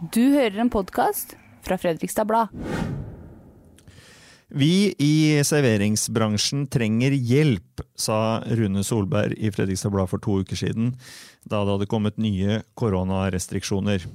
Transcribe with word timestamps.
Du 0.00 0.22
hører 0.32 0.62
en 0.62 0.70
podkast 0.72 1.34
fra 1.60 1.76
Fredrikstad 1.76 2.24
Blad. 2.24 2.48
Vi 4.48 4.94
i 4.96 5.42
serveringsbransjen 5.44 6.62
trenger 6.72 7.12
hjelp, 7.12 7.82
sa 8.00 8.40
Rune 8.48 8.80
Solberg 8.80 9.36
i 9.36 9.50
Fredrikstad 9.52 9.92
Blad 9.92 10.08
for 10.08 10.22
to 10.24 10.38
uker 10.40 10.56
siden, 10.56 10.94
da 11.44 11.60
det 11.66 11.74
hadde 11.74 11.88
kommet 11.92 12.16
nye 12.16 12.62
koronarestriksjoner. 12.80 14.06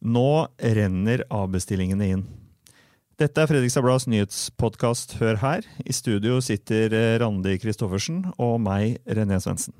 Nå 0.00 0.32
renner 0.80 1.26
avbestillingene 1.28 2.08
inn. 2.14 2.24
Dette 3.20 3.44
er 3.44 3.52
Fredrikstad 3.52 3.84
Blads 3.84 4.08
nyhetspodkast 4.08 5.18
Hør 5.20 5.42
her. 5.44 5.68
I 5.84 5.92
studio 5.92 6.40
sitter 6.40 7.20
Randi 7.20 7.58
Christoffersen 7.60 8.30
og 8.40 8.56
meg, 8.64 8.96
René 9.04 9.42
Svendsen. 9.44 9.76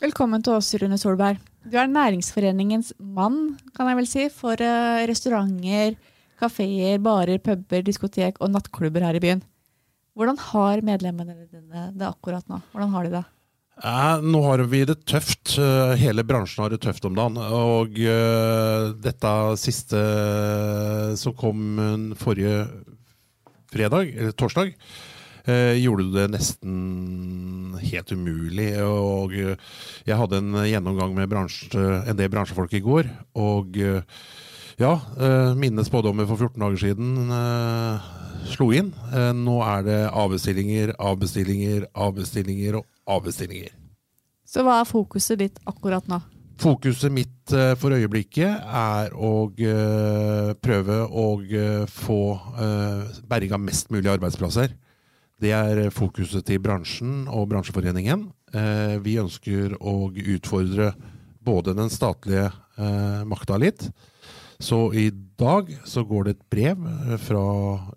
Velkommen 0.00 0.40
til 0.40 0.56
oss, 0.56 0.72
Rune 0.80 0.96
Solberg. 0.96 1.44
Du 1.68 1.76
er 1.76 1.88
næringsforeningens 1.90 2.94
mann, 2.96 3.58
kan 3.76 3.90
jeg 3.90 3.98
vel 3.98 4.06
si, 4.08 4.26
for 4.32 4.56
uh, 4.56 5.04
restauranter, 5.08 5.98
kafeer, 6.40 7.00
barer, 7.02 7.40
puber, 7.44 7.82
diskotek 7.84 8.38
og 8.40 8.54
nattklubber 8.54 9.04
her 9.04 9.18
i 9.18 9.20
byen. 9.20 9.42
Hvordan 10.16 10.38
har 10.48 10.84
medlemmene 10.86 11.34
dine 11.50 11.90
det 11.98 12.06
akkurat 12.08 12.46
nå? 12.48 12.62
Hvordan 12.72 12.94
har 12.94 13.04
de 13.04 13.12
det? 13.18 13.24
Eh, 13.78 14.24
nå 14.24 14.40
har 14.46 14.62
vi 14.66 14.80
det 14.88 14.96
tøft. 15.06 15.58
Hele 16.00 16.24
bransjen 16.26 16.64
har 16.64 16.72
det 16.72 16.80
tøft 16.82 17.04
om 17.06 17.14
dagen. 17.18 17.36
Og 17.36 18.00
uh, 18.00 18.94
dette 19.04 19.34
siste 19.60 20.00
som 21.20 21.36
kom 21.38 22.16
forrige 22.18 22.64
fredag, 23.68 24.14
eller 24.16 24.32
torsdag, 24.32 24.72
gjorde 25.48 26.10
det 26.12 26.26
nesten 26.34 27.78
helt 27.80 28.12
umulig. 28.12 28.70
Og 28.84 29.34
jeg 29.34 30.18
hadde 30.20 30.42
en 30.42 30.60
gjennomgang 30.68 31.14
med 31.16 31.30
bransje, 31.30 31.78
en 31.78 32.18
del 32.18 32.30
bransjefolk 32.32 32.74
i 32.76 32.82
går. 32.84 33.08
Og 33.40 33.78
uh, 33.80 34.22
ja, 34.78 34.92
mine 35.58 35.82
spådommer 35.86 36.28
for 36.28 36.38
14 36.38 36.62
dager 36.62 36.78
siden 36.78 37.28
slo 38.46 38.70
inn. 38.76 38.92
Nå 39.34 39.58
er 39.66 39.84
det 39.86 40.00
avbestillinger, 40.06 40.94
avbestillinger, 41.02 41.88
avbestillinger 41.98 42.78
og 42.78 42.86
avbestillinger. 43.18 43.72
Så 44.46 44.62
hva 44.64 44.78
er 44.80 44.88
fokuset 44.88 45.40
ditt 45.42 45.58
akkurat 45.68 46.06
nå? 46.08 46.20
Fokuset 46.62 47.12
mitt 47.14 47.52
for 47.78 47.94
øyeblikket 47.94 48.70
er 48.78 49.12
å 49.14 49.50
prøve 50.62 51.00
å 51.06 51.26
få 51.90 52.20
berga 53.30 53.58
mest 53.58 53.90
mulig 53.94 54.10
arbeidsplasser. 54.14 54.78
Det 55.38 55.52
er 55.54 55.92
fokuset 55.94 56.42
til 56.46 56.58
bransjen 56.58 57.28
og 57.30 57.48
bransjeforeningen. 57.52 58.26
vi 59.04 59.18
ønsker 59.20 59.76
å 59.78 60.10
utfordre 60.10 60.92
både 61.44 61.74
den 61.78 61.90
statlige 61.90 62.50
makta 63.28 63.58
litt. 63.60 63.84
Så 64.58 64.92
i 64.94 65.10
dag 65.38 65.70
så 65.86 66.02
går 66.02 66.24
det 66.24 66.34
et 66.34 66.50
brev 66.50 66.82
fra 67.22 67.44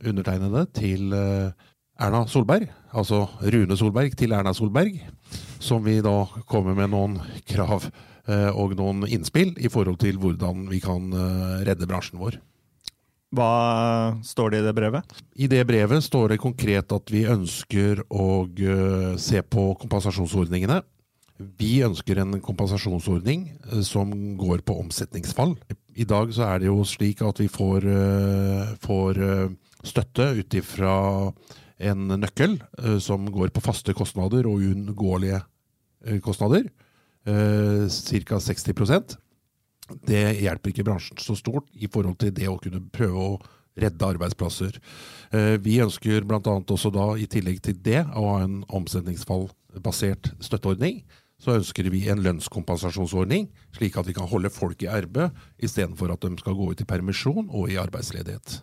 undertegnede 0.06 0.68
til 0.78 1.16
Erna 2.02 2.24
Solberg, 2.26 2.66
altså 2.98 3.28
Rune 3.54 3.76
Solberg 3.78 4.16
til 4.18 4.34
Erna 4.34 4.56
Solberg, 4.58 4.96
som 5.62 5.84
vi 5.86 6.00
da 6.02 6.24
kommer 6.50 6.74
med 6.74 6.90
noen 6.90 7.20
krav 7.46 7.86
eh, 7.92 8.50
og 8.50 8.74
noen 8.80 9.06
innspill 9.06 9.54
i 9.62 9.70
forhold 9.70 10.00
til 10.02 10.18
hvordan 10.22 10.66
vi 10.72 10.80
kan 10.82 11.12
eh, 11.14 11.60
redde 11.68 11.90
bransjen 11.90 12.22
vår. 12.22 12.40
Hva 13.32 14.12
står 14.28 14.52
det 14.52 14.60
i 14.60 14.66
det 14.66 14.74
brevet? 14.76 15.14
I 15.40 15.48
det 15.48 15.62
brevet 15.70 16.04
står 16.04 16.34
det 16.34 16.42
konkret 16.44 16.92
at 16.92 17.14
vi 17.14 17.24
ønsker 17.32 18.04
å 18.12 18.44
uh, 18.44 19.14
se 19.16 19.40
på 19.40 19.70
kompensasjonsordningene. 19.80 20.82
Vi 21.40 21.80
ønsker 21.86 22.20
en 22.20 22.36
kompensasjonsordning 22.44 23.48
uh, 23.72 23.80
som 23.88 24.12
går 24.40 24.66
på 24.68 24.76
omsetningsfall. 24.84 25.56
I 25.96 26.08
dag 26.08 26.36
så 26.36 26.50
er 26.50 26.60
det 26.60 26.68
jo 26.68 26.84
slik 26.88 27.24
at 27.24 27.40
vi 27.40 27.48
får, 27.52 27.88
uh, 27.88 28.76
får 28.84 29.24
støtte 29.88 30.28
ut 30.42 30.60
ifra 30.60 30.94
en 31.82 32.12
nøkkel 32.12 32.60
som 33.02 33.24
går 33.34 33.50
på 33.56 33.64
faste 33.66 33.96
kostnader 33.98 34.46
og 34.46 34.62
uunngåelige 34.62 35.40
kostnader. 36.22 36.68
Ca. 37.26 38.38
60 38.38 39.18
Det 40.08 40.24
hjelper 40.42 40.74
ikke 40.74 40.86
bransjen 40.88 41.20
så 41.22 41.36
stort 41.40 41.68
i 41.74 41.90
forhold 41.92 42.20
til 42.22 42.34
det 42.36 42.50
å 42.52 42.60
kunne 42.62 42.84
prøve 42.94 43.26
å 43.26 43.40
redde 43.80 44.08
arbeidsplasser. 44.14 44.78
Uh, 45.32 45.56
vi 45.64 45.80
ønsker 45.84 46.28
bl.a. 46.28 46.40
også 46.42 46.92
da, 46.94 47.14
i 47.16 47.28
tillegg 47.32 47.62
til 47.64 47.80
det, 47.84 48.04
å 48.16 48.28
ha 48.34 48.38
en 48.46 48.62
omsetningsfallbasert 48.68 50.34
støtteordning. 50.44 51.02
Så 51.42 51.56
ønsker 51.56 51.88
vi 51.90 52.04
en 52.12 52.22
lønnskompensasjonsordning, 52.22 53.48
slik 53.74 53.96
at 53.98 54.06
vi 54.06 54.14
kan 54.14 54.30
holde 54.30 54.52
folk 54.54 54.84
i 54.86 54.92
arbeid, 54.92 55.34
istedenfor 55.58 56.14
at 56.14 56.22
de 56.22 56.38
skal 56.38 56.58
gå 56.58 56.68
ut 56.70 56.84
i 56.84 56.86
permisjon 56.86 57.48
og 57.50 57.72
i 57.72 57.80
arbeidsledighet. 57.82 58.60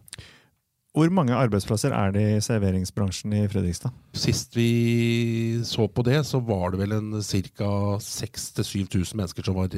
Hvor 0.99 1.11
mange 1.15 1.37
arbeidsplasser 1.37 1.93
er 1.95 2.15
det 2.15 2.23
i 2.25 2.43
serveringsbransjen 2.43 3.35
i 3.37 3.43
Fredrikstad? 3.51 3.93
Sist 4.17 4.57
vi 4.57 5.61
så 5.67 5.87
på 5.87 6.03
det, 6.07 6.23
så 6.27 6.41
var 6.43 6.73
det 6.73 6.81
vel 6.81 6.95
en 6.97 7.11
ca. 7.21 7.69
6000-7000 8.03 9.19
mennesker 9.19 9.47
som 9.47 9.59
var 9.59 9.69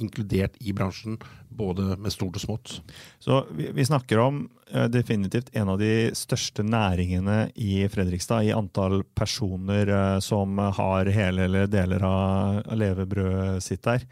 inkludert 0.00 0.56
i 0.60 0.74
bransjen, 0.76 1.18
både 1.48 1.96
med 2.00 2.12
stort 2.14 2.38
og 2.38 2.44
smått. 2.44 2.74
Så 3.22 3.42
vi, 3.56 3.70
vi 3.76 3.86
snakker 3.86 4.22
om 4.22 4.42
uh, 4.74 4.86
definitivt 4.92 5.52
en 5.56 5.72
av 5.74 5.80
de 5.80 6.10
største 6.16 6.64
næringene 6.66 7.50
i 7.54 7.82
Fredrikstad 7.92 8.48
i 8.48 8.54
antall 8.56 9.02
personer 9.16 9.90
uh, 9.92 10.18
som 10.24 10.58
har 10.58 11.10
hele 11.14 11.48
eller 11.48 11.70
deler 11.70 12.06
av, 12.06 12.62
levebrødet 12.76 13.64
sitt 13.64 13.84
der. 13.86 14.06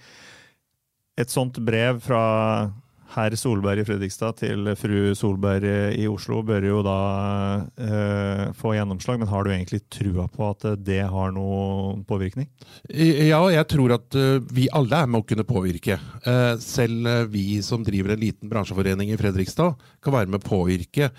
Et 1.19 1.31
sånt 1.31 1.59
brev 1.67 1.99
fra 2.05 2.23
herr 3.15 3.35
Solberg 3.39 3.83
i 3.83 3.85
Fredrikstad 3.89 4.37
til 4.41 4.69
fru 4.79 5.15
Solberg 5.17 5.65
i 5.97 6.05
Oslo 6.11 6.43
bør 6.47 6.67
jo 6.67 6.81
da 6.85 6.97
eh, 7.81 8.43
få 8.59 8.75
gjennomslag, 8.77 9.21
men 9.21 9.31
har 9.31 9.45
du 9.45 9.53
egentlig 9.53 9.81
trua 9.93 10.27
på 10.33 10.51
at 10.51 10.67
det 10.85 11.01
har 11.09 11.33
noen 11.35 12.05
påvirkning? 12.09 12.49
Ja, 12.93 13.41
jeg 13.53 13.65
tror 13.73 13.97
at 13.97 14.19
uh, 14.19 14.39
vi 14.53 14.69
alle 14.77 15.03
er 15.03 15.11
med 15.11 15.23
å 15.23 15.29
kunne 15.29 15.47
påvirke. 15.49 15.99
Selv 16.63 17.31
vi 17.33 17.61
som 17.65 17.85
driver 17.87 18.15
en 18.15 18.23
liten 18.23 18.51
bransjeforening 18.51 19.13
i 19.13 19.19
Fredrikstad, 19.21 19.79
kan 20.05 20.15
være 20.15 20.31
med 20.31 20.43
å 20.43 20.49
påvirke. 20.49 21.11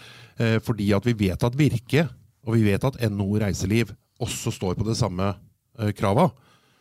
fordi 0.64 0.94
at 0.96 1.06
vi 1.06 1.14
vet 1.20 1.44
at 1.44 1.56
Virke, 1.58 2.08
og 2.48 2.56
vi 2.56 2.64
vet 2.64 2.84
at 2.84 3.00
NHO 3.12 3.40
Reiseliv 3.42 3.92
også 4.20 4.52
står 4.56 4.78
på 4.80 4.88
det 4.88 4.96
samme 4.96 5.34
krava. 5.98 6.30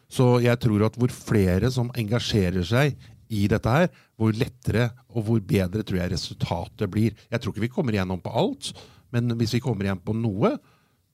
Så 0.08 0.38
jeg 0.40 0.58
tror 0.62 0.86
at 0.86 0.96
hvor 0.96 1.12
flere 1.12 1.70
som 1.70 1.90
engasjerer 1.98 2.64
seg 2.64 2.96
i 3.28 3.46
dette 3.50 3.72
her, 3.72 3.88
hvor 4.18 4.34
lettere 4.36 4.90
og 5.12 5.26
hvor 5.28 5.44
bedre 5.44 5.84
tror 5.86 6.00
jeg 6.00 6.12
resultatet 6.14 6.90
blir. 6.92 7.16
Jeg 7.28 7.42
tror 7.42 7.54
ikke 7.54 7.66
vi 7.66 7.72
kommer 7.72 7.96
igjennom 7.96 8.22
på 8.24 8.32
alt, 8.32 8.72
men 9.14 9.32
hvis 9.38 9.56
vi 9.56 9.62
kommer 9.64 9.86
igjen 9.86 10.02
på 10.04 10.16
noe, 10.16 10.56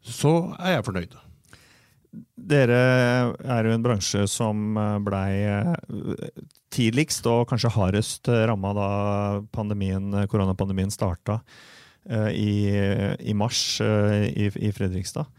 så 0.04 0.34
er 0.58 0.76
jeg 0.76 0.86
fornøyd. 0.88 1.14
Dere 2.34 2.80
er 3.42 3.66
jo 3.66 3.74
en 3.74 3.84
bransje 3.84 4.24
som 4.30 4.76
blei 5.06 5.30
eh, 5.48 5.72
tidligst 6.74 7.26
og 7.30 7.48
kanskje 7.50 7.72
hardest 7.74 8.30
ramma 8.30 8.74
da 8.76 8.90
pandemien, 9.54 10.12
koronapandemien 10.30 10.92
starta 10.94 11.40
eh, 12.06 12.30
i, 12.30 12.52
i 13.18 13.34
mars 13.34 13.80
eh, 13.82 14.28
i, 14.30 14.50
i 14.68 14.70
Fredrikstad. 14.74 15.30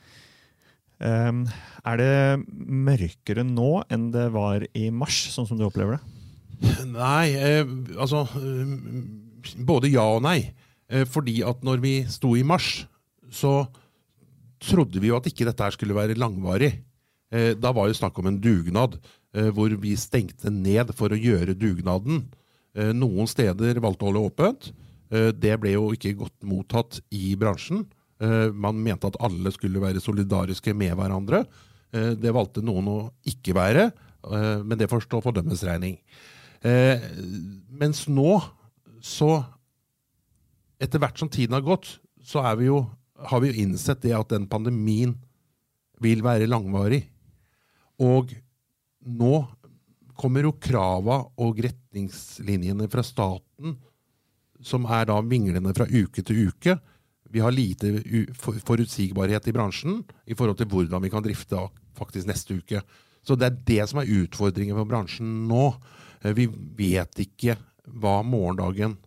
Er 1.05 1.99
det 1.99 2.13
mørkere 2.47 3.43
nå 3.43 3.81
enn 3.91 4.07
det 4.13 4.29
var 4.31 4.63
i 4.71 4.87
mars, 4.95 5.17
sånn 5.33 5.47
som 5.47 5.59
du 5.59 5.65
opplever 5.67 5.97
det? 5.97 6.14
Nei, 6.91 7.35
eh, 7.35 7.65
altså 7.97 8.25
eh, 8.39 8.75
Både 9.65 9.91
ja 9.91 10.05
og 10.15 10.23
nei. 10.25 10.39
Eh, 10.89 11.05
fordi 11.09 11.41
at 11.45 11.63
når 11.65 11.81
vi 11.83 11.95
sto 12.09 12.35
i 12.37 12.45
mars, 12.45 12.85
så 13.29 13.65
trodde 14.63 15.01
vi 15.01 15.11
jo 15.11 15.17
at 15.19 15.27
ikke 15.29 15.45
dette 15.47 15.63
her 15.65 15.75
skulle 15.75 15.97
være 15.97 16.17
langvarig. 16.17 16.71
Eh, 17.33 17.53
da 17.57 17.73
var 17.75 17.89
jo 17.89 17.97
snakk 17.97 18.17
om 18.21 18.29
en 18.29 18.39
dugnad 18.41 18.97
eh, 19.35 19.49
hvor 19.53 19.73
vi 19.81 19.95
stengte 19.99 20.51
ned 20.53 20.93
for 20.97 21.11
å 21.13 21.19
gjøre 21.19 21.57
dugnaden. 21.57 22.25
Eh, 22.77 22.91
noen 22.95 23.29
steder 23.29 23.81
valgte 23.83 24.05
å 24.05 24.11
holde 24.11 24.27
åpent. 24.31 24.73
det 25.15 25.53
ble 25.61 25.71
jo 25.71 25.91
ikke 25.93 26.15
godt 26.17 26.43
mottatt 26.43 26.97
i 27.13 27.35
bransjen. 27.37 27.83
man 28.57 28.75
mente 28.83 29.05
at 29.07 29.19
alle 29.21 29.51
skulle 29.53 29.79
være 29.79 30.01
solidariske 30.01 30.73
med 30.73 30.95
hverandre. 30.97 31.45
det 31.93 32.33
valgte 32.33 32.63
noen 32.65 32.87
å 32.89 32.97
ikke 33.23 33.53
være, 33.53 33.91
men 34.65 34.77
det 34.77 34.89
får 34.89 35.05
stå 35.05 35.21
for 35.21 35.31
dømmes 35.31 35.61
regning. 35.63 35.99
Eh, 36.65 37.01
mens 37.69 38.05
nå, 38.09 38.39
så 39.03 39.43
Etter 40.75 40.99
hvert 40.99 41.15
som 41.15 41.29
tiden 41.31 41.55
har 41.55 41.63
gått, 41.63 41.87
så 42.19 42.41
vi 42.59 42.65
jo, 42.67 42.81
har 43.15 43.39
vi 43.39 43.47
jo 43.47 43.61
innsett 43.63 44.01
det 44.03 44.11
at 44.11 44.33
den 44.33 44.43
pandemien 44.51 45.13
vil 46.03 46.19
være 46.19 46.49
langvarig. 46.51 47.05
Og 48.03 48.33
nå 49.07 49.37
kommer 50.19 50.43
jo 50.43 50.51
krava 50.59 51.21
og 51.39 51.61
retningslinjene 51.63 52.89
fra 52.91 53.05
staten, 53.07 53.77
som 54.59 54.87
er 54.91 55.07
da 55.07 55.21
vinglende 55.23 55.71
fra 55.79 55.87
uke 55.87 56.23
til 56.27 56.49
uke. 56.49 56.75
Vi 57.31 57.43
har 57.43 57.55
lite 57.55 57.95
forutsigbarhet 58.67 59.47
i 59.47 59.55
bransjen 59.55 60.01
i 60.27 60.35
forhold 60.35 60.59
til 60.59 60.69
hvordan 60.71 61.07
vi 61.07 61.11
kan 61.13 61.23
drifte 61.23 61.69
faktisk 61.95 62.27
neste 62.27 62.59
uke. 62.59 62.83
Så 63.25 63.39
det 63.39 63.47
er 63.47 63.61
det 63.71 63.83
som 63.89 64.03
er 64.03 64.11
utfordringen 64.21 64.77
for 64.77 64.91
bransjen 64.91 65.47
nå. 65.49 65.69
Eh, 66.23 66.33
Vi 66.33 66.47
vet 66.77 67.21
ikke 67.25 67.57
hva 67.85 68.21
morgendagen 68.25 68.97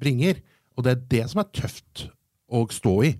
bringer. 0.00 0.40
Og 0.76 0.84
det 0.86 0.94
er 0.94 1.06
det 1.10 1.24
som 1.32 1.42
er 1.42 1.52
tøft 1.54 2.08
å 2.48 2.64
stå 2.72 2.94
i. 3.08 3.14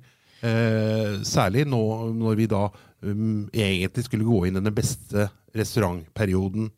Eh, 0.46 1.18
særlig 1.26 1.66
nå 1.66 1.82
når 2.14 2.36
vi 2.38 2.46
da 2.50 2.68
um, 3.02 3.48
egentlig 3.50 4.04
skulle 4.06 4.28
gå 4.28 4.44
inn 4.46 4.60
i 4.60 4.62
den 4.62 4.74
beste 4.74 5.26
restaurantperioden 5.58 6.70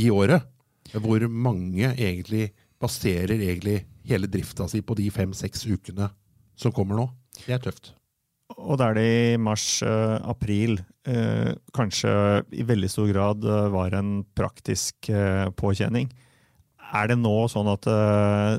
i 0.00 0.08
året. 0.10 0.46
Hvor 0.94 1.26
mange 1.28 1.90
egentlig 1.92 2.48
baserer 2.80 3.36
egentlig 3.36 3.82
hele 4.08 4.30
drifta 4.30 4.68
si 4.70 4.80
på 4.80 4.96
de 4.96 5.10
fem-seks 5.12 5.66
ukene 5.68 6.08
som 6.58 6.72
kommer 6.72 6.96
nå. 6.96 7.06
Det 7.44 7.58
er 7.58 7.62
tøft. 7.68 7.92
Og 8.56 8.78
der 8.80 8.96
det 8.96 9.08
i 9.08 9.40
mars-april 9.40 10.78
eh, 11.08 11.52
kanskje 11.76 12.12
i 12.56 12.64
veldig 12.66 12.88
stor 12.90 13.10
grad 13.12 13.44
eh, 13.44 13.68
var 13.74 13.96
en 13.98 14.22
praktisk 14.38 15.10
eh, 15.12 15.50
påkjenning, 15.58 16.08
er 16.88 17.10
det 17.10 17.18
nå 17.20 17.34
sånn 17.52 17.68
at 17.68 17.86
eh, 17.92 18.54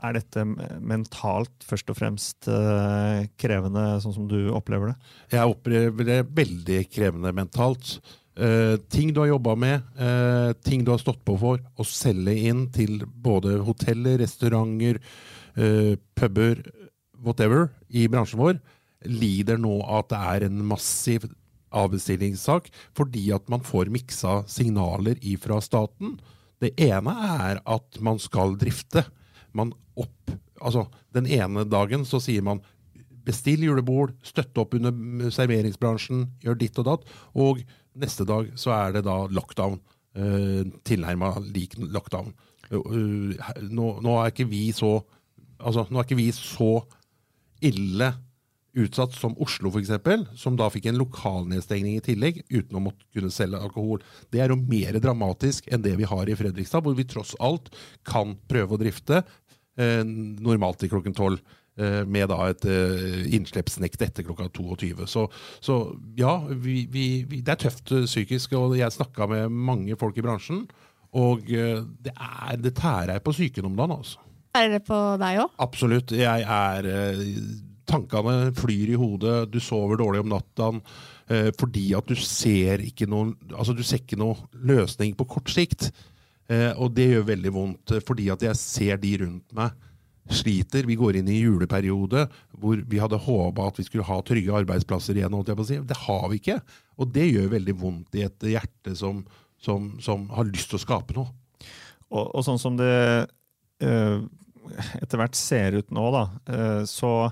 Er 0.00 0.16
dette 0.16 0.44
mentalt 0.44 1.66
først 1.66 1.92
og 1.92 1.98
fremst 1.98 2.48
eh, 2.48 3.26
krevende, 3.40 3.84
sånn 4.00 4.16
som 4.16 4.30
du 4.30 4.52
opplever 4.56 4.92
det? 4.92 5.12
Jeg 5.36 5.52
opplever 5.52 6.08
det 6.08 6.20
veldig 6.36 6.80
krevende 6.92 7.34
mentalt. 7.36 7.98
Eh, 8.40 8.76
ting 8.92 9.12
du 9.12 9.20
har 9.20 9.32
jobba 9.34 9.56
med, 9.58 9.88
eh, 10.00 10.52
ting 10.64 10.84
du 10.84 10.92
har 10.94 11.02
stått 11.02 11.20
på 11.26 11.36
for, 11.40 11.60
å 11.76 11.84
selge 11.84 12.36
inn 12.48 12.68
til 12.72 13.04
både 13.04 13.58
hoteller, 13.66 14.20
restauranter, 14.22 15.00
eh, 15.56 15.96
puber, 16.16 16.62
whatever, 17.24 17.68
i 17.88 18.06
bransjen 18.10 18.40
vår, 18.40 18.58
lider 19.08 19.60
nå 19.60 19.78
at 19.88 20.10
det 20.12 20.20
er 20.34 20.48
en 20.48 20.64
massiv 20.68 21.28
avbestillingssak, 21.70 22.68
fordi 22.96 23.30
at 23.34 23.46
man 23.52 23.62
får 23.64 23.92
miksa 23.92 24.40
signaler 24.50 25.20
ifra 25.22 25.60
staten. 25.64 26.18
Det 26.60 26.74
ene 26.82 27.14
er 27.40 27.62
at 27.64 28.00
man 28.02 28.18
skal 28.20 28.56
drifte. 28.60 29.04
Man 29.56 29.72
opp, 29.98 30.34
altså, 30.60 30.88
den 31.14 31.28
ene 31.30 31.64
dagen 31.68 32.04
så 32.08 32.20
sier 32.22 32.44
man 32.46 32.62
bestill 33.26 33.62
julebord, 33.64 34.14
støtte 34.26 34.62
opp 34.62 34.74
under 34.78 35.30
serveringsbransjen, 35.32 36.26
gjør 36.44 36.58
ditt 36.60 36.78
og 36.80 36.88
datt. 36.88 37.08
Og 37.38 37.62
neste 38.00 38.26
dag 38.28 38.50
så 38.58 38.74
er 38.76 38.96
det 38.96 39.06
da 39.08 39.22
lockdown. 39.30 39.80
Uh, 40.10 40.66
Tilnærma 40.86 41.36
lik 41.54 41.76
lockdown. 41.78 42.32
Uh, 42.70 43.36
nå, 43.62 43.92
nå, 44.02 44.16
er 44.18 44.32
ikke 44.32 44.48
vi 44.50 44.70
så 44.74 44.96
altså, 45.58 45.84
nå 45.90 46.00
er 46.00 46.06
ikke 46.08 46.18
vi 46.18 46.30
så 46.34 46.80
ille 47.64 48.12
utsatt 48.78 49.14
som 49.18 49.34
Oslo, 49.42 49.70
f.eks., 49.72 50.38
som 50.38 50.56
da 50.58 50.68
fikk 50.70 50.90
en 50.90 51.00
lokalnedstengning 51.00 51.98
i 51.98 52.04
tillegg, 52.04 52.42
uten 52.50 52.78
å 52.78 52.84
måtte 52.84 53.06
kunne 53.14 53.32
selge 53.34 53.58
alkohol. 53.58 54.02
Det 54.30 54.42
er 54.42 54.52
jo 54.52 54.60
mer 54.60 54.98
dramatisk 55.02 55.66
enn 55.72 55.82
det 55.84 55.96
vi 55.98 56.08
har 56.08 56.30
i 56.30 56.36
Fredrikstad, 56.38 56.84
hvor 56.86 56.94
vi 56.98 57.08
tross 57.08 57.34
alt 57.42 57.72
kan 58.06 58.36
prøve 58.50 58.76
å 58.76 58.80
drifte 58.80 59.22
eh, 59.22 60.04
normalt 60.04 60.82
til 60.82 60.92
klokken 60.92 61.16
tolv. 61.18 61.42
Eh, 61.80 62.02
med 62.04 62.28
da 62.28 62.38
et 62.50 62.64
eh, 62.68 63.26
innslippsnekt 63.38 64.02
etter 64.04 64.26
klokka 64.26 64.48
22. 64.52 65.06
Så, 65.08 65.26
så 65.64 65.80
ja, 66.18 66.34
vi, 66.50 66.82
vi, 66.90 67.04
vi, 67.30 67.42
det 67.46 67.54
er 67.54 67.62
tøft 67.66 67.94
eh, 67.94 68.08
psykisk. 68.10 68.54
og 68.58 68.76
Jeg 68.78 68.94
snakka 68.94 69.28
med 69.30 69.54
mange 69.54 69.98
folk 69.98 70.18
i 70.18 70.24
bransjen, 70.26 70.66
og 71.16 71.46
eh, 71.50 71.80
det, 72.02 72.14
er, 72.14 72.58
det 72.60 72.76
tærer 72.78 73.22
på 73.22 73.34
psyken 73.34 73.70
om 73.70 73.78
dagen. 73.78 73.96
altså. 73.98 74.29
Er 74.56 74.70
det 74.72 74.84
på 74.86 74.98
deg 75.20 75.42
òg? 75.44 75.52
Absolutt. 75.62 76.14
Jeg 76.16 76.46
er 76.46 76.88
eh, 76.90 77.26
Tankene 77.90 78.52
flyr 78.54 78.92
i 78.92 78.98
hodet, 78.98 79.48
du 79.50 79.58
sover 79.62 79.98
dårlig 79.98 80.20
om 80.22 80.30
natta 80.30 80.68
eh, 81.26 81.48
fordi 81.58 81.88
at 81.98 82.06
du 82.06 82.14
ser 82.14 82.84
ikke 82.84 83.08
noen 83.10 83.32
Altså, 83.50 83.74
du 83.74 83.82
ser 83.82 84.04
ikke 84.04 84.18
noen 84.20 84.38
løsning 84.54 85.16
på 85.18 85.26
kort 85.30 85.50
sikt. 85.50 85.88
Eh, 86.50 86.70
og 86.76 86.94
det 86.94 87.08
gjør 87.12 87.30
veldig 87.32 87.54
vondt, 87.54 87.94
fordi 88.06 88.28
at 88.30 88.42
jeg 88.46 88.58
ser 88.58 89.00
de 89.02 89.14
rundt 89.24 89.56
meg 89.56 89.74
sliter. 90.30 90.86
Vi 90.86 90.98
går 90.98 91.18
inn 91.18 91.30
i 91.30 91.40
juleperiode 91.40 92.26
hvor 92.60 92.82
vi 92.86 93.00
hadde 93.02 93.18
håpa 93.22 93.68
at 93.70 93.80
vi 93.80 93.86
skulle 93.86 94.06
ha 94.06 94.20
trygge 94.26 94.54
arbeidsplasser 94.60 95.18
igjen. 95.18 95.34
holdt 95.34 95.50
jeg 95.50 95.58
på 95.58 95.66
å 95.66 95.70
si. 95.70 95.78
Det 95.86 95.98
har 96.04 96.26
vi 96.30 96.40
ikke. 96.42 96.58
Og 97.00 97.10
det 97.14 97.26
gjør 97.30 97.54
veldig 97.56 97.76
vondt 97.80 98.18
i 98.18 98.26
et 98.26 98.50
hjerte 98.52 98.94
som, 98.98 99.24
som, 99.58 99.94
som 100.02 100.28
har 100.36 100.46
lyst 100.50 100.70
til 100.70 100.78
å 100.78 100.84
skape 100.84 101.16
noe. 101.16 101.32
Og, 102.10 102.24
og 102.26 102.44
sånn 102.46 102.58
som 102.58 102.78
det 102.78 102.92
uh, 103.82 104.18
etter 105.02 105.20
hvert 105.20 105.38
ser 105.38 105.78
ut 105.80 105.90
nå, 105.94 106.06
da, 106.14 106.24
uh, 106.52 106.82
så 106.88 107.30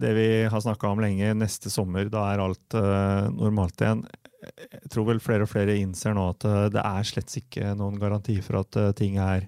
det 0.00 0.14
vi 0.16 0.28
har 0.48 0.62
snakka 0.62 0.88
om 0.88 1.00
lenge, 1.02 1.34
neste 1.36 1.70
sommer, 1.72 2.08
da 2.12 2.24
er 2.30 2.40
alt 2.40 2.76
uh, 2.78 3.26
normalt 3.34 3.82
igjen. 3.82 4.04
Jeg 4.40 4.92
tror 4.94 5.10
vel 5.10 5.20
flere 5.20 5.44
og 5.44 5.50
flere 5.52 5.76
innser 5.76 6.14
nå 6.16 6.30
at 6.30 6.46
det 6.72 6.80
er 6.80 7.04
slett 7.04 7.34
ikke 7.36 7.74
noen 7.76 7.98
garanti 8.00 8.38
for 8.40 8.62
at 8.62 8.78
ting 8.96 9.18
er 9.20 9.44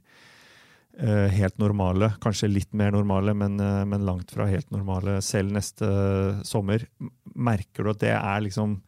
helt 1.33 1.57
normale, 1.57 2.11
kanskje 2.21 2.51
litt 2.51 2.75
mer 2.77 2.93
normale, 2.93 3.33
men, 3.33 3.57
men, 3.57 4.05
langt 4.05 4.35
fra 4.37 4.45
helt 4.51 4.69
normale 4.69 5.15
selv 5.25 5.55
neste 5.57 5.89
sommer. 6.45 6.85
Merker 7.33 7.89
du 7.89 7.95
at 7.95 8.03
det 8.05 8.13
er 8.13 8.45
liksom 8.45 8.83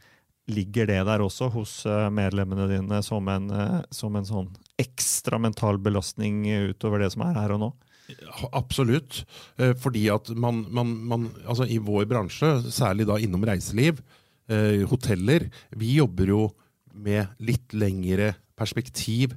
Ligger 0.52 0.84
det 0.84 0.98
der 1.08 1.22
også 1.25 1.46
hos 1.54 1.70
medlemmene 2.12 2.66
dine 2.69 2.98
som 3.00 3.25
en, 3.32 3.46
som 3.88 4.12
en 4.20 4.26
sånn 4.28 4.50
ekstra 4.80 5.38
mental 5.40 5.78
belastning 5.80 6.42
utover 6.69 7.00
det 7.00 7.14
som 7.14 7.25
er 7.25 7.38
her 7.38 7.54
og 7.54 7.62
nå? 7.62 7.70
Absolutt. 8.52 9.22
Fordi 9.80 10.08
at 10.12 10.28
man, 10.36 10.64
man, 10.68 10.90
man 11.08 11.26
Altså 11.46 11.64
i 11.64 11.78
vår 11.80 12.04
bransje, 12.10 12.50
særlig 12.68 13.06
da 13.08 13.16
innom 13.22 13.44
reiseliv, 13.48 14.02
hoteller, 14.90 15.46
vi 15.72 15.94
jobber 15.96 16.28
jo 16.28 16.42
med 16.92 17.32
litt 17.40 17.72
lengre 17.72 18.34
perspektiv 18.58 19.32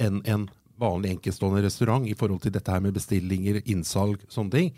enn 0.00 0.20
en 0.22 0.46
vanlig 0.82 1.12
enkeltstående 1.16 1.62
restaurant 1.64 2.06
i 2.08 2.16
forhold 2.18 2.42
til 2.42 2.54
dette 2.54 2.72
her 2.72 2.82
med 2.82 2.94
bestillinger, 2.96 3.60
innsalg, 3.70 4.22
sånne 4.32 4.54
ting. 4.56 4.72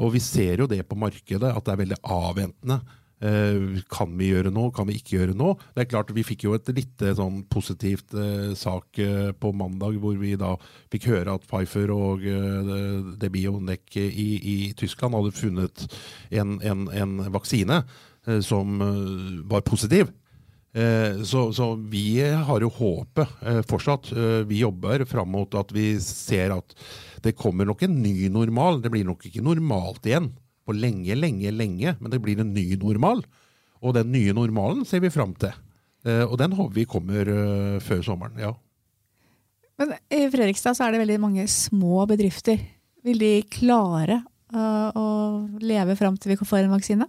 Og 0.00 0.14
vi 0.14 0.22
ser 0.24 0.62
jo 0.62 0.68
det 0.70 0.82
på 0.88 0.98
markedet, 0.98 1.50
at 1.50 1.66
det 1.66 1.74
er 1.74 1.82
veldig 1.82 2.00
avventende. 2.16 2.80
Eh, 3.20 3.82
kan 3.92 4.14
vi 4.16 4.30
gjøre 4.30 4.48
noe, 4.48 4.72
kan 4.72 4.86
vi 4.88 4.94
ikke 4.96 5.18
gjøre 5.18 5.34
noe? 5.36 5.58
Det 5.76 5.82
er 5.82 5.90
klart, 5.90 6.12
Vi 6.16 6.24
fikk 6.24 6.46
jo 6.46 6.54
et 6.56 6.68
litt 6.72 7.02
sånn 7.16 7.42
positivt 7.52 8.14
eh, 8.16 8.54
sak 8.56 8.96
eh, 8.98 9.32
på 9.36 9.52
mandag, 9.52 9.98
hvor 10.00 10.16
vi 10.16 10.38
da 10.40 10.54
fikk 10.92 11.10
høre 11.12 11.34
at 11.36 11.44
Pfeiffer 11.44 11.92
og 11.92 12.24
eh, 12.24 13.12
Debionec 13.20 13.92
i, 14.00 14.30
i 14.40 14.56
Tyskland 14.72 15.18
hadde 15.18 15.36
funnet 15.36 15.84
en, 16.32 16.56
en, 16.64 16.88
en 16.88 17.14
vaksine 17.28 17.82
eh, 18.24 18.40
som 18.40 18.80
eh, 18.80 19.44
var 19.52 19.68
positiv. 19.68 20.08
Eh, 20.72 21.20
så, 21.20 21.50
så, 21.52 21.74
vi 21.76 22.22
har 22.24 22.64
jo 22.64 22.72
håpet 22.72 23.66
fortsatt. 23.68 24.14
Vi 24.48 24.64
jobber 24.64 25.04
fram 25.04 25.34
mot 25.36 25.60
at 25.60 25.76
vi 25.76 25.92
ser 26.00 26.56
at 26.56 26.72
det 27.20 27.36
kommer 27.36 27.68
nok 27.68 27.84
en 27.84 28.00
ny 28.00 28.30
normal. 28.32 28.80
Det 28.80 28.88
blir 28.94 29.04
nok 29.04 29.28
ikke 29.28 29.44
normalt 29.44 30.08
igjen 30.08 30.32
på 30.66 30.74
lenge, 30.76 31.16
lenge, 31.16 31.52
lenge, 31.54 31.96
men 32.00 32.12
det 32.12 32.20
blir 32.22 32.40
en 32.42 32.54
ny 32.54 32.66
normal. 32.80 33.22
Og 33.80 33.94
den 33.96 34.10
nye 34.12 34.34
normalen 34.36 34.84
ser 34.88 35.00
vi 35.00 35.10
fram 35.12 35.34
til. 35.40 35.54
Og 36.04 36.36
den 36.40 36.52
håper 36.56 36.74
vi 36.76 36.88
kommer 36.88 37.28
før 37.84 38.02
sommeren. 38.04 38.38
ja. 38.40 38.52
Men 39.80 39.94
I 40.12 40.26
Fredrikstad 40.32 40.76
så 40.76 40.84
er 40.84 40.92
det 40.92 41.00
veldig 41.00 41.20
mange 41.20 41.46
små 41.48 42.04
bedrifter. 42.08 42.60
Vil 43.04 43.20
de 43.20 43.42
klare 43.48 44.18
å 44.52 45.04
leve 45.64 45.96
fram 45.96 46.18
til 46.20 46.34
vi 46.34 46.36
får 46.40 46.66
en 46.66 46.74
vaksine? 46.74 47.06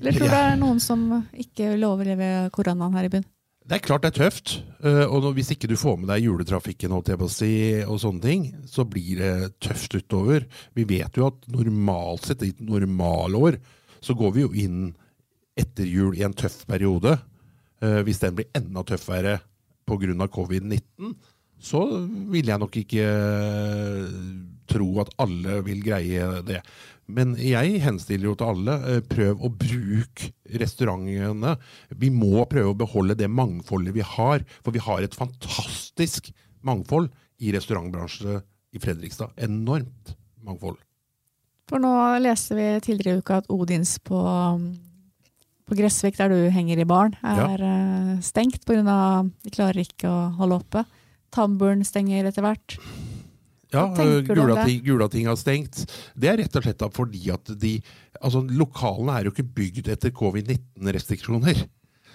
Eller 0.00 0.16
tror 0.16 0.26
du 0.26 0.32
det 0.32 0.40
er 0.48 0.58
noen 0.58 0.80
som 0.82 1.04
ikke 1.30 1.74
vil 1.74 1.86
overleve 1.86 2.48
koronaen 2.54 2.94
her 2.98 3.06
i 3.06 3.12
byen? 3.12 3.26
Det 3.70 3.76
er 3.76 3.84
klart 3.86 4.02
det 4.02 4.08
er 4.10 4.18
tøft. 4.24 4.52
Og 4.82 5.28
hvis 5.36 5.52
ikke 5.54 5.68
du 5.70 5.76
får 5.78 6.00
med 6.00 6.08
deg 6.10 6.24
juletrafikken 6.24 6.90
og 6.90 7.06
sånne 7.06 8.22
ting, 8.24 8.48
så 8.66 8.82
blir 8.82 9.20
det 9.20 9.52
tøft 9.62 9.94
utover. 9.94 10.42
Vi 10.74 10.82
vet 10.90 11.14
jo 11.14 11.28
at 11.28 11.46
normalt 11.54 12.26
sett, 12.26 12.42
i 12.42 12.50
et 12.50 12.64
normalår, 12.66 13.60
så 14.02 14.16
går 14.18 14.34
vi 14.34 14.42
jo 14.42 14.50
inn 14.58 14.90
etter 15.54 15.86
jul 15.86 16.18
i 16.18 16.26
en 16.26 16.34
tøff 16.34 16.64
periode. 16.66 17.14
Hvis 17.78 18.18
den 18.24 18.40
blir 18.40 18.50
enda 18.58 18.82
tøffere 18.90 19.38
pga. 19.86 20.26
covid-19, 20.26 21.14
så 21.62 21.86
vil 22.34 22.50
jeg 22.50 22.58
nok 22.58 22.74
ikke 22.82 23.06
tro 24.70 24.88
at 25.02 25.12
alle 25.22 25.60
vil 25.66 25.82
greie 25.84 26.40
det. 26.46 26.62
Men 27.10 27.34
jeg 27.42 27.80
henstiller 27.82 28.30
jo 28.30 28.36
til 28.38 28.52
alle, 28.52 28.76
eh, 28.86 29.00
prøv 29.02 29.42
å 29.42 29.50
bruke 29.50 30.30
restaurantene. 30.60 31.56
Vi 31.98 32.10
må 32.14 32.44
prøve 32.50 32.74
å 32.74 32.78
beholde 32.78 33.18
det 33.18 33.30
mangfoldet 33.30 33.96
vi 33.96 34.04
har, 34.06 34.44
for 34.62 34.74
vi 34.76 34.82
har 34.84 35.02
et 35.02 35.16
fantastisk 35.16 36.30
mangfold 36.66 37.10
i 37.40 37.52
restaurantbransjen 37.56 38.42
i 38.72 38.82
Fredrikstad. 38.82 39.34
Enormt 39.40 40.14
mangfold. 40.44 40.78
For 41.70 41.82
nå 41.82 41.92
leste 42.22 42.56
vi 42.58 42.68
tidligere 42.82 43.20
i 43.20 43.22
uka 43.22 43.40
at 43.40 43.50
Odins 43.52 43.96
på, 44.02 44.20
på 45.70 45.78
Gressvik, 45.78 46.18
der 46.18 46.32
du 46.32 46.38
henger 46.50 46.82
i 46.82 46.88
baren, 46.88 47.14
er 47.22 47.62
ja. 47.62 47.70
Eh, 47.70 48.16
stengt 48.26 48.66
pga. 48.66 48.82
de 49.44 49.54
klarer 49.54 49.84
ikke 49.84 50.10
å 50.10 50.18
holde 50.40 50.60
oppe. 50.62 50.84
Tamburen 51.30 51.86
stenger 51.86 52.26
etter 52.26 52.42
hvert. 52.42 52.78
Ja, 53.70 53.86
Gulating, 54.26 54.80
Gulating 54.84 55.28
har 55.30 55.38
stengt. 55.38 55.84
Det 56.18 56.30
er 56.30 56.40
rett 56.42 56.56
og 56.58 56.64
slett 56.66 56.86
fordi 56.96 57.30
at 57.30 57.52
de 57.60 57.76
altså 58.18 58.42
Lokalene 58.50 59.14
er 59.16 59.28
jo 59.28 59.34
ikke 59.34 59.50
bygd 59.60 59.90
etter 59.94 60.14
covid-19-restriksjoner. 60.16 61.62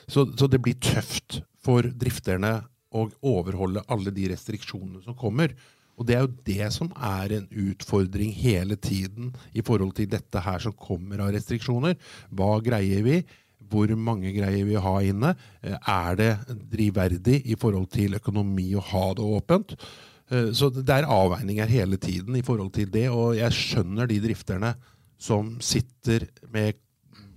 Så, 0.05 0.27
så 0.37 0.49
det 0.51 0.59
blir 0.61 0.77
tøft 0.83 1.39
for 1.65 1.87
drifterne 1.87 2.59
å 2.95 3.07
overholde 3.25 3.83
alle 3.91 4.13
de 4.15 4.27
restriksjonene 4.31 5.01
som 5.05 5.17
kommer. 5.17 5.55
Og 5.95 6.07
det 6.07 6.17
er 6.17 6.25
jo 6.25 6.33
det 6.47 6.67
som 6.75 6.91
er 6.95 7.37
en 7.37 7.47
utfordring 7.65 8.33
hele 8.35 8.75
tiden 8.75 9.31
i 9.55 9.63
forhold 9.65 9.95
til 9.95 10.09
dette 10.11 10.43
her 10.43 10.59
som 10.63 10.75
kommer 10.75 11.23
av 11.23 11.31
restriksjoner. 11.35 11.95
Hva 12.35 12.57
greier 12.63 13.05
vi? 13.05 13.21
Hvor 13.65 13.89
mange 13.97 14.33
greier 14.35 14.67
vi 14.67 14.75
å 14.77 14.83
ha 14.83 14.97
inne? 15.01 15.31
Eh, 15.63 15.73
er 15.73 16.19
det 16.19 16.31
drivverdig 16.75 17.39
i 17.49 17.55
forhold 17.59 17.87
til 17.95 18.19
økonomi 18.19 18.67
å 18.75 18.83
ha 18.91 19.07
det 19.17 19.25
åpent? 19.39 19.77
Eh, 20.31 20.51
så 20.57 20.71
det 20.73 20.89
er 20.89 21.07
avveininger 21.11 21.69
hele 21.69 21.99
tiden 22.01 22.37
i 22.37 22.43
forhold 22.45 22.73
til 22.75 22.89
det, 22.91 23.07
og 23.13 23.35
jeg 23.37 23.53
skjønner 23.53 24.09
de 24.09 24.19
drifterne 24.23 24.73
som 25.21 25.55
sitter 25.63 26.27
med 26.53 26.79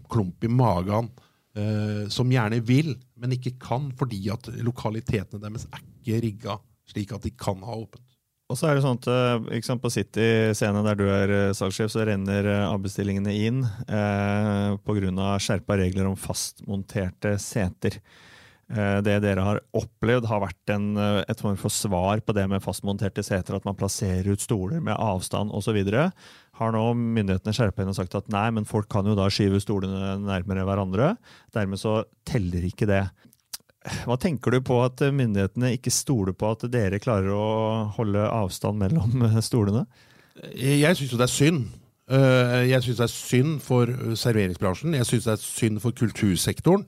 klump 0.09 0.45
i 0.45 0.51
magen, 0.51 1.11
eh, 1.57 2.09
som 2.13 2.31
gjerne 2.33 2.63
vil, 2.65 2.95
men 3.21 3.37
ikke 3.37 3.59
kan 3.61 3.91
fordi 3.99 4.23
at 4.33 4.49
lokalitetene 4.65 5.43
deres 5.43 5.69
er 5.69 5.83
ikke 5.85 6.23
rigga 6.25 6.61
slik 6.89 7.13
at 7.13 7.27
de 7.27 7.35
kan 7.37 7.61
ha 7.67 7.77
åpent. 7.77 8.05
Og 8.49 8.57
så 8.57 8.71
er 8.71 8.79
det 8.79 8.81
sånn 8.81 8.97
at 8.97 9.09
eh, 9.53 9.75
På 9.77 9.91
City 9.93 10.55
scene 10.57 10.81
der 10.87 10.97
du 10.97 11.05
er 11.13 11.33
salgssjef, 11.53 11.93
så 11.93 12.07
renner 12.09 12.49
avbestillingene 12.71 13.35
inn 13.37 13.61
eh, 13.85 14.79
pga. 14.81 15.29
skjerpa 15.37 15.77
regler 15.77 16.09
om 16.09 16.17
fastmonterte 16.17 17.37
seter. 17.37 18.01
Eh, 18.69 18.99
det 19.05 19.15
dere 19.25 19.45
har 19.45 19.61
opplevd, 19.77 20.27
har 20.29 20.43
vært 20.45 20.73
en, 20.75 20.91
et 21.25 21.41
form 21.41 21.57
for 21.61 21.73
svar 21.73 22.21
på 22.21 22.35
det 22.37 22.45
med 22.51 22.65
fastmonterte 22.65 23.25
seter, 23.25 23.57
at 23.57 23.69
man 23.69 23.79
plasserer 23.79 24.29
ut 24.29 24.45
stoler 24.45 24.83
med 24.85 24.99
avstand 24.99 25.55
osv. 25.57 25.79
Har 26.59 26.75
nå 26.75 26.85
myndighetene 26.99 27.55
skjerpet 27.57 27.85
inn 27.85 27.95
og 27.95 27.97
sagt 27.97 28.19
at 28.19 28.29
nei, 28.33 28.49
men 28.55 28.69
folk 28.69 28.91
kan 28.93 29.09
jo 29.09 29.17
da 29.19 29.31
skyve 29.33 29.63
stolene 29.63 30.19
nærmere 30.25 30.67
hverandre. 30.69 31.15
Dermed 31.57 31.81
så 31.81 32.03
teller 32.29 32.69
ikke 32.69 32.91
det. 32.91 33.07
Hva 34.05 34.19
tenker 34.21 34.53
du 34.53 34.61
på 34.67 34.81
at 34.83 35.01
myndighetene 35.01 35.73
ikke 35.77 35.95
stoler 35.95 36.35
på 36.37 36.51
at 36.53 36.67
dere 36.73 37.01
klarer 37.01 37.33
å 37.33 37.49
holde 37.97 38.27
avstand 38.27 38.81
mellom 38.83 39.23
stolene? 39.49 39.87
Jeg 40.55 40.99
syns 40.99 41.13
jo 41.13 41.19
det 41.19 41.29
er 41.29 41.35
synd. 41.35 41.69
Eh, 42.09 42.69
jeg 42.71 42.85
syns 42.85 43.01
det 43.01 43.07
er 43.07 43.15
synd 43.15 43.59
for 43.65 43.91
serveringsbransjen. 44.19 44.97
Jeg 44.99 45.09
syns 45.09 45.29
det 45.29 45.35
er 45.35 45.45
synd 45.45 45.83
for 45.85 45.97
kultursektoren. 45.97 46.87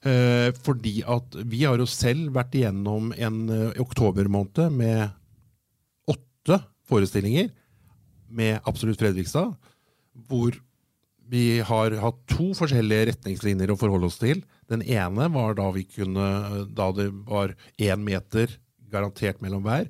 Eh, 0.00 0.48
fordi 0.64 1.02
at 1.04 1.34
vi 1.44 1.66
har 1.66 1.80
jo 1.80 1.88
selv 1.88 2.32
vært 2.32 2.54
igjennom 2.56 3.10
en 3.20 3.40
eh, 3.52 3.80
oktobermåned 3.82 4.72
med 4.72 5.10
åtte 6.08 6.56
forestillinger 6.88 7.50
med 8.32 8.62
Absolutt 8.64 9.02
Fredrikstad, 9.02 9.52
hvor 10.30 10.56
vi 11.30 11.60
har 11.62 11.94
hatt 12.00 12.18
to 12.32 12.48
forskjellige 12.56 13.10
retningslinjer 13.12 13.70
å 13.70 13.78
forholde 13.78 14.08
oss 14.08 14.18
til. 14.22 14.40
Den 14.70 14.82
ene 14.82 15.28
var 15.34 15.54
da, 15.58 15.68
vi 15.74 15.84
kunne, 15.86 16.64
da 16.66 16.88
det 16.96 17.10
var 17.28 17.52
én 17.78 18.02
meter 18.02 18.56
garantert 18.90 19.44
mellom 19.44 19.62
hver. 19.66 19.86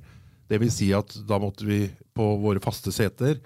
Det 0.50 0.59
vil 0.61 0.73
si 0.75 0.90
at 0.97 1.14
da 1.29 1.38
måtte 1.40 1.64
vi 1.69 1.85
på 2.17 2.33
våre 2.43 2.61
faste 2.61 2.93
seter 2.93 3.38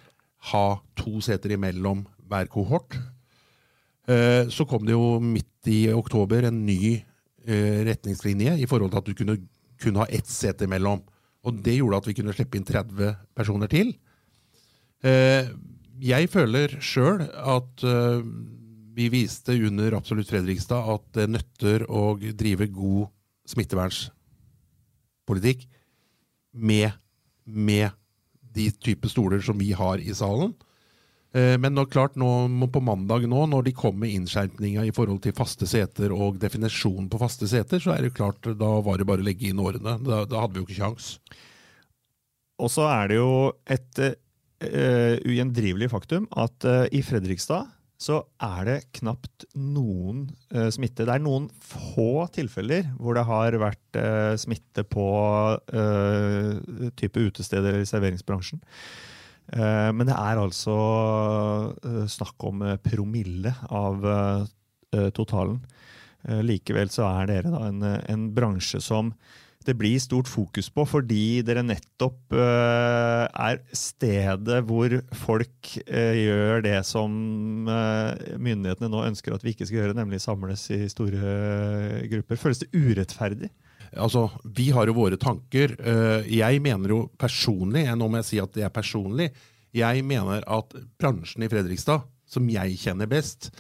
ha 0.51 0.67
to 0.99 1.21
seter 1.25 1.55
imellom 1.55 2.07
hver 2.25 2.49
kohort. 2.53 2.97
Eh, 4.09 4.49
så 4.53 4.67
kom 4.69 4.89
det 4.89 4.97
jo 4.97 5.21
midt 5.23 5.49
i 5.71 5.93
oktober 5.95 6.41
en 6.49 6.59
ny 6.67 6.81
eh, 6.95 7.81
retningslinje 7.89 8.53
i 8.61 8.67
forhold 8.71 8.91
til 8.93 9.03
at 9.03 9.09
du 9.09 9.15
kunne 9.19 9.37
kun 9.81 9.97
ha 10.01 10.05
ett 10.09 10.29
sete 10.31 10.65
imellom. 10.69 11.01
Og 11.45 11.51
det 11.65 11.79
gjorde 11.79 11.99
at 12.01 12.09
vi 12.09 12.17
kunne 12.17 12.35
slippe 12.37 12.57
inn 12.59 12.67
30 12.67 13.15
personer 13.37 13.69
til. 13.71 13.89
Eh, 15.05 15.45
jeg 16.05 16.31
føler 16.33 16.69
sjøl 16.83 17.21
at 17.23 17.85
uh, 17.87 18.21
vi 18.95 19.09
viste 19.13 19.53
under 19.67 19.95
Absolutt 19.99 20.31
Fredrikstad 20.31 20.83
at 20.91 21.05
det 21.17 21.27
nøtter 21.31 21.85
å 21.87 22.19
drive 22.19 22.67
god 22.75 23.07
smittevernspolitikk 23.51 25.61
med, 26.55 26.91
med 27.45 27.91
de 28.55 28.71
type 28.75 29.09
stoler 29.11 29.41
som 29.45 29.59
vi 29.59 29.73
har 29.77 29.99
i 30.03 30.15
salen. 30.15 30.55
Uh, 31.35 31.57
men 31.59 31.81
klart, 31.91 32.15
nå, 32.21 32.29
på 32.71 32.83
mandag 32.85 33.27
nå, 33.31 33.47
når 33.51 33.67
de 33.67 33.75
kom 33.75 33.97
med 33.99 34.13
innskjerpinga 34.15 34.85
i 34.87 34.93
forhold 34.95 35.25
til 35.25 35.35
faste 35.35 35.67
seter 35.67 36.15
og 36.15 36.39
definisjonen 36.43 37.09
på 37.11 37.19
faste 37.23 37.49
seter, 37.51 37.83
så 37.83 37.97
er 37.97 38.07
det 38.07 38.15
klart, 38.15 38.47
da 38.61 38.71
var 38.87 39.01
det 39.01 39.09
bare 39.09 39.25
å 39.25 39.27
legge 39.27 39.51
inn 39.51 39.63
årene. 39.63 39.99
Da, 40.07 40.23
da 40.31 40.45
hadde 40.45 40.55
vi 40.55 40.63
jo 40.63 40.69
ikke 40.69 40.83
kjangs. 40.83 41.17
Og 42.63 42.71
så 42.71 42.87
er 42.87 43.11
det 43.11 43.19
jo 43.19 43.31
et 43.67 44.03
uh, 44.05 45.15
ugjendrivelig 45.27 45.91
faktum 45.93 46.29
at 46.39 46.67
uh, 46.69 46.85
i 46.95 47.03
Fredrikstad 47.05 47.73
så 48.05 48.19
er 48.43 48.67
det 48.69 48.77
knapt 48.99 49.47
noen 49.57 50.27
uh, 50.55 50.69
smitte. 50.75 51.07
Det 51.07 51.15
er 51.15 51.25
noen 51.25 51.49
få 51.63 52.27
tilfeller 52.35 52.87
hvor 52.99 53.19
det 53.19 53.27
har 53.27 53.59
vært 53.63 53.99
smitte 54.41 54.83
på 54.87 55.07
type 56.99 57.27
utesteder 57.29 57.77
eller 57.77 57.87
serveringsbransjen. 57.89 58.63
Men 59.53 60.09
det 60.09 60.15
er 60.17 60.39
altså 60.41 60.75
snakk 62.09 62.47
om 62.49 62.63
promille 62.81 63.53
av 63.69 64.07
totalen. 65.15 65.59
likevel 66.49 66.89
så 66.91 67.05
er 67.11 67.29
dere 67.29 67.53
da 67.53 67.61
en, 67.69 67.83
en 67.85 68.25
bransje 68.35 68.81
som 68.81 69.13
det 69.65 69.75
blir 69.81 69.97
stort 70.03 70.29
fokus 70.29 70.69
på, 70.73 70.85
fordi 70.89 71.41
dere 71.47 71.65
nettopp 71.65 72.35
uh, 72.37 73.25
er 73.25 73.63
stedet 73.77 74.61
hvor 74.69 74.93
folk 75.17 75.71
uh, 75.89 76.15
gjør 76.19 76.65
det 76.67 76.77
som 76.89 77.15
uh, 77.69 78.13
myndighetene 78.37 78.93
nå 78.93 79.05
ønsker 79.09 79.35
at 79.35 79.45
vi 79.45 79.55
ikke 79.55 79.69
skal 79.69 79.81
gjøre, 79.81 79.97
nemlig 79.97 80.21
samles 80.25 80.67
i 80.75 80.83
store 80.93 82.05
grupper. 82.13 82.41
Føles 82.41 82.61
det 82.61 82.73
urettferdig? 82.77 83.51
Altså, 83.97 84.29
Vi 84.45 84.71
har 84.75 84.87
jo 84.89 84.97
våre 84.97 85.19
tanker. 85.21 85.77
Jeg 86.27 86.63
mener 86.63 86.89
jo 86.89 87.01
personlig, 87.19 87.85
nå 87.95 88.09
må 88.09 88.21
jeg 88.21 88.29
si 88.29 88.41
at 88.43 88.53
det 88.57 88.65
er 88.67 88.75
personlig, 88.75 89.31
jeg 89.75 90.05
mener 90.07 90.45
at 90.47 90.75
bransjen 91.01 91.43
i 91.43 91.51
Fredrikstad, 91.51 92.05
som 92.31 92.47
jeg 92.51 92.79
kjenner 92.79 93.11
best, 93.11 93.51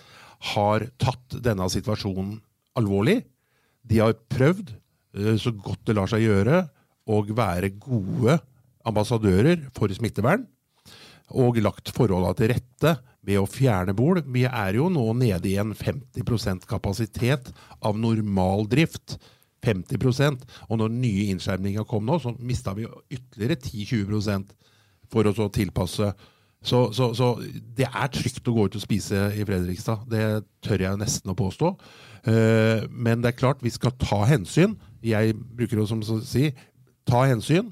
har 0.54 0.86
tatt 1.02 1.38
denne 1.42 1.66
situasjonen 1.70 2.36
alvorlig. 2.78 3.20
De 3.82 3.98
har 4.02 4.14
prøvd, 4.30 4.74
Eh, 5.14 5.36
så 5.38 5.52
godt 5.54 5.86
det 5.88 5.96
lar 5.98 6.10
seg 6.10 6.26
gjøre, 6.26 6.64
å 7.04 7.20
være 7.36 7.74
gode 7.76 8.38
ambassadører 8.88 9.68
for 9.76 9.92
smittevern. 9.92 10.46
Og 11.34 11.58
lagt 11.62 11.92
forholdene 11.94 12.36
til 12.36 12.50
rette 12.52 12.94
ved 13.24 13.40
å 13.40 13.48
fjerne 13.48 13.94
bol. 13.96 14.20
Vi 14.28 14.44
er 14.48 14.76
jo 14.76 14.90
nå 14.92 15.06
nede 15.16 15.48
i 15.48 15.56
en 15.60 15.72
50% 15.76 16.66
kapasitet 16.68 17.48
av 17.80 17.96
normal 18.00 18.68
drift. 18.68 19.16
50% 19.64 20.44
Og 20.68 20.78
når 20.80 20.92
nye 20.92 21.26
innskjerminger 21.33 21.87
kom 21.88 22.06
nå, 22.06 22.18
så 22.21 22.35
mista 22.38 22.75
vi 22.76 22.87
ytterligere 22.87 23.59
10-20% 23.59 24.54
for 25.12 25.28
å 25.28 25.49
tilpasse. 25.52 26.12
Så, 26.64 26.78
så, 26.97 27.11
så, 27.16 27.35
det 27.76 27.87
er 27.90 28.09
trygt 28.12 28.49
å 28.49 28.54
gå 28.56 28.66
ut 28.66 28.78
og 28.78 28.83
spise 28.83 29.26
i 29.37 29.44
Fredrikstad. 29.44 30.06
Det 30.09 30.25
tør 30.64 30.87
jeg 30.87 31.00
nesten 31.00 31.35
å 31.35 31.37
påstå. 31.37 31.71
Eh, 32.33 32.87
men 32.88 33.21
det 33.21 33.35
er 33.35 33.40
klart, 33.42 33.61
vi 33.64 33.73
skal 33.73 33.92
ta 34.00 34.23
hensyn. 34.30 34.78
Jeg 35.04 35.37
bruker 35.37 35.83
å 35.83 35.88
si 36.25 36.49
ta 37.04 37.26
hensyn, 37.28 37.68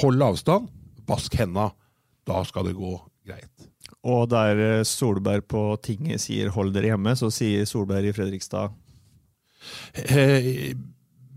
hold 0.00 0.26
avstand, 0.26 0.66
vask 1.06 1.38
henda. 1.38 1.70
Da 2.26 2.42
skal 2.46 2.66
det 2.66 2.74
gå 2.80 2.96
greit. 3.28 3.68
Og 4.10 4.26
der 4.32 4.58
eh, 4.58 4.86
Solberg 4.90 5.46
på 5.46 5.62
tinget 5.82 6.24
sier 6.26 6.50
'hold 6.50 6.74
dere 6.74 6.90
hjemme', 6.90 7.14
så 7.14 7.30
sier 7.30 7.62
Solberg 7.64 8.10
i 8.10 8.16
Fredrikstad 8.16 8.74
eh, 9.94 10.74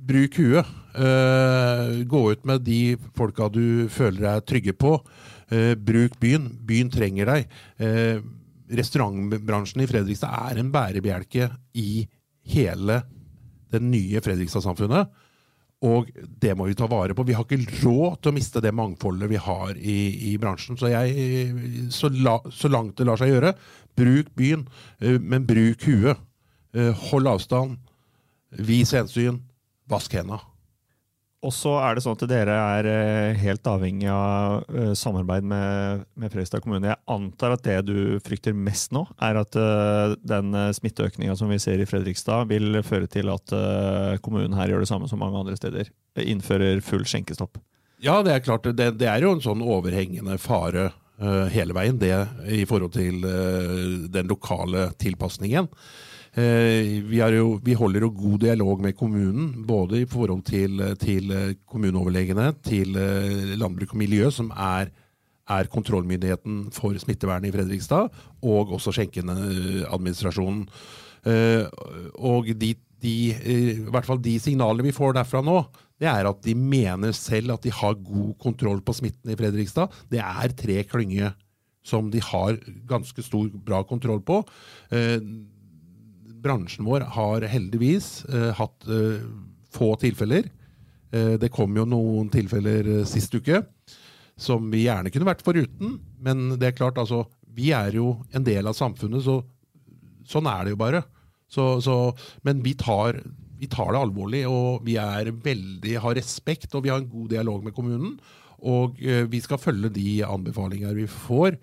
Bruk 0.05 0.37
huet. 0.37 0.73
Uh, 0.95 2.03
gå 2.07 2.21
ut 2.31 2.45
med 2.47 2.61
de 2.63 2.95
folka 3.17 3.49
du 3.51 3.89
føler 3.91 4.21
deg 4.23 4.45
trygge 4.47 4.75
på. 4.77 4.95
Uh, 5.51 5.73
bruk 5.75 6.15
byen. 6.21 6.47
Byen 6.67 6.91
trenger 6.93 7.31
deg. 7.31 7.49
Uh, 7.81 8.21
restaurantbransjen 8.75 9.83
i 9.83 9.89
Fredrikstad 9.89 10.31
er 10.51 10.61
en 10.61 10.71
bærebjelke 10.73 11.49
i 11.81 12.05
hele 12.53 13.01
det 13.73 13.81
nye 13.83 14.21
Fredrikstad-samfunnet. 14.23 15.09
Og 15.85 16.07
det 16.41 16.53
må 16.57 16.69
vi 16.69 16.77
ta 16.77 16.87
vare 16.89 17.13
på. 17.17 17.25
Vi 17.27 17.35
har 17.35 17.45
ikke 17.45 17.81
råd 17.83 18.21
til 18.21 18.31
å 18.31 18.35
miste 18.37 18.61
det 18.63 18.71
mangfoldet 18.73 19.29
vi 19.29 19.41
har 19.41 19.75
i, 19.75 19.97
i 20.31 20.35
bransjen. 20.41 20.79
Så, 20.79 20.87
jeg, 20.93 21.89
så, 21.93 22.09
la, 22.13 22.37
så, 22.53 22.71
langt 22.71 22.95
det 22.97 23.05
lar 23.09 23.19
seg 23.19 23.33
gjøre, 23.33 23.51
bruk 23.99 24.31
byen, 24.39 24.63
men 25.03 25.45
bruk 25.45 25.83
huet. 25.85 26.23
Hold 27.11 27.29
avstand, 27.35 27.75
vis 28.65 28.95
hensyn, 28.95 29.43
vask 29.91 30.13
hendene. 30.17 30.41
Og 31.45 31.53
så 31.53 31.75
er 31.77 31.93
det 31.93 32.01
sånn 32.01 32.15
at 32.15 32.23
dere 32.29 32.53
er 32.57 32.87
eh, 32.89 33.37
helt 33.43 33.67
avhengig 33.69 34.07
av 34.09 34.63
eh, 34.71 34.93
samarbeid 34.97 35.45
med, 35.45 36.05
med 36.17 36.33
Fredrikstad 36.33 36.63
kommune. 36.63 36.89
Jeg 36.89 37.01
antar 37.11 37.53
at 37.53 37.65
det 37.67 37.77
du 37.85 38.17
frykter 38.25 38.55
mest 38.57 38.95
nå, 38.95 39.03
er 39.21 39.37
at 39.43 39.57
uh, 39.59 40.15
den 40.25 40.55
smitteøkninga 40.73 41.35
som 41.37 41.51
vi 41.51 41.59
ser 41.61 41.81
i 41.81 41.87
Fredrikstad, 41.89 42.49
vil 42.49 42.79
føre 42.85 43.09
til 43.11 43.29
at 43.33 43.53
kommunen 44.25 44.57
her 44.57 44.71
gjør 44.71 44.85
det 44.85 44.89
samme 44.89 45.09
som 45.11 45.21
mange 45.21 45.37
andre 45.37 45.57
steder. 45.59 45.91
Innfører 46.23 46.81
full 46.85 47.05
skjenkestopp. 47.05 47.59
Ja, 48.01 48.19
det 48.25 48.33
er 48.33 48.43
klart. 48.45 48.65
Det, 48.65 48.95
det 48.99 49.09
er 49.11 49.21
jo 49.21 49.35
en 49.35 49.43
sånn 49.43 49.61
overhengende 49.63 50.39
fare 50.41 50.89
hele 51.53 51.71
veien, 51.77 51.95
det 51.95 52.11
i 52.51 52.65
forhold 52.67 52.91
til 52.91 53.21
den 54.11 54.27
lokale 54.27 54.89
tilpasningen. 54.99 55.69
Eh, 56.35 56.99
vi, 57.07 57.21
jo, 57.21 57.55
vi, 57.63 57.75
holder 57.79 58.03
jo 58.03 58.11
god 58.11 58.41
dialog 58.43 58.81
med 58.83 58.97
kommunen, 58.99 59.53
både 59.67 60.01
i 60.01 60.09
forhold 60.09 60.43
til, 60.47 60.81
til 60.99 61.31
kommuneoverlegene, 61.63 62.49
til 62.65 62.97
landbruk 63.55 63.95
og 63.95 64.01
miljø, 64.01 64.27
som 64.33 64.51
er, 64.51 64.91
er 65.47 65.71
kontrollmyndigheten 65.71 66.65
for 66.75 66.97
smittevernet 66.99 67.49
i 67.49 67.55
Fredrikstad, 67.55 68.11
og 68.43 68.75
også 68.75 68.91
skjenkeadministrasjonen. 68.97 70.67
Og 72.19 72.51
de, 72.59 72.73
de, 73.01 73.15
i 73.31 73.87
hvert 73.87 74.05
fall 74.05 74.19
de 74.21 74.35
signalene 74.43 74.85
vi 74.85 74.93
får 74.93 75.15
derfra 75.17 75.41
nå, 75.45 75.63
det 76.01 76.11
er 76.11 76.27
at 76.27 76.43
de 76.43 76.53
mener 76.59 77.15
selv 77.15 77.55
at 77.55 77.63
de 77.63 77.71
har 77.71 77.95
god 77.95 78.35
kontroll 78.43 78.81
på 78.83 78.95
smitten 78.97 79.31
i 79.31 79.39
Fredrikstad. 79.39 79.93
Det 80.11 80.19
er 80.19 80.55
tre 80.59 80.81
klynger 80.83 81.31
som 81.85 82.09
de 82.11 82.19
har 82.23 82.57
ganske 82.89 83.23
stor, 83.23 83.47
bra 83.65 83.83
kontroll 83.87 84.19
på. 84.25 84.41
Bransjen 86.45 86.85
vår 86.85 87.07
har 87.15 87.45
heldigvis 87.49 88.25
eh, 88.29 88.51
hatt 88.57 88.85
eh, 88.91 89.23
få 89.73 89.95
tilfeller. 90.01 90.49
Eh, 91.11 91.35
det 91.41 91.49
kom 91.53 91.73
jo 91.77 91.87
noen 91.89 92.29
tilfeller 92.33 93.05
sist 93.09 93.33
uke 93.33 93.63
som 94.37 94.67
vi 94.69 94.83
gjerne 94.83 95.09
kunne 95.13 95.29
vært 95.29 95.45
foruten. 95.45 95.97
Men 96.21 96.51
det 96.59 96.69
er 96.69 96.77
klart, 96.77 96.99
altså, 97.01 97.23
vi 97.55 97.71
er 97.73 97.95
jo 97.97 98.17
en 98.35 98.45
del 98.45 98.67
av 98.67 98.77
samfunnet, 98.77 99.23
så 99.25 99.39
sånn 100.27 100.49
er 100.51 100.65
det 100.65 100.75
jo 100.75 100.81
bare. 100.81 101.01
Så, 101.49 101.79
så, 101.85 101.95
men 102.43 102.59
vi 102.65 102.73
tar, 102.77 103.21
vi 103.57 103.69
tar, 103.71 103.93
det 103.95 104.01
alvorlig, 104.01 104.43
og 104.49 104.83
vi 104.85 104.97
veldig, 104.99 105.95
har 106.03 106.17
respekt 106.17 106.75
og 106.75 106.83
vi 106.83 106.91
har 106.91 106.99
en 106.99 107.09
god 107.09 107.31
dialog 107.31 107.63
med 107.63 107.75
kommunen. 107.77 108.17
Og 108.65 108.97
vi 108.99 109.39
skal 109.43 109.61
følge 109.61 109.93
de 109.93 110.19
anbefalinger 110.25 110.95
vi 110.97 111.05
får. 111.11 111.59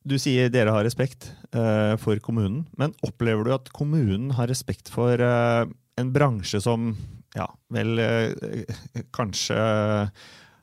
Du 0.00 0.16
sier 0.16 0.48
dere 0.48 0.72
har 0.72 0.84
respekt 0.86 1.28
uh, 1.52 1.94
for 2.00 2.16
kommunen, 2.24 2.64
men 2.80 2.94
opplever 3.04 3.44
du 3.44 3.52
at 3.52 3.68
kommunen 3.76 4.32
har 4.38 4.48
respekt 4.48 4.88
for 4.92 5.20
uh, 5.20 5.68
en 6.00 6.12
bransje 6.14 6.62
som 6.64 6.94
ja, 7.36 7.46
vel 7.72 8.00
uh, 8.00 8.76
kanskje 9.16 9.58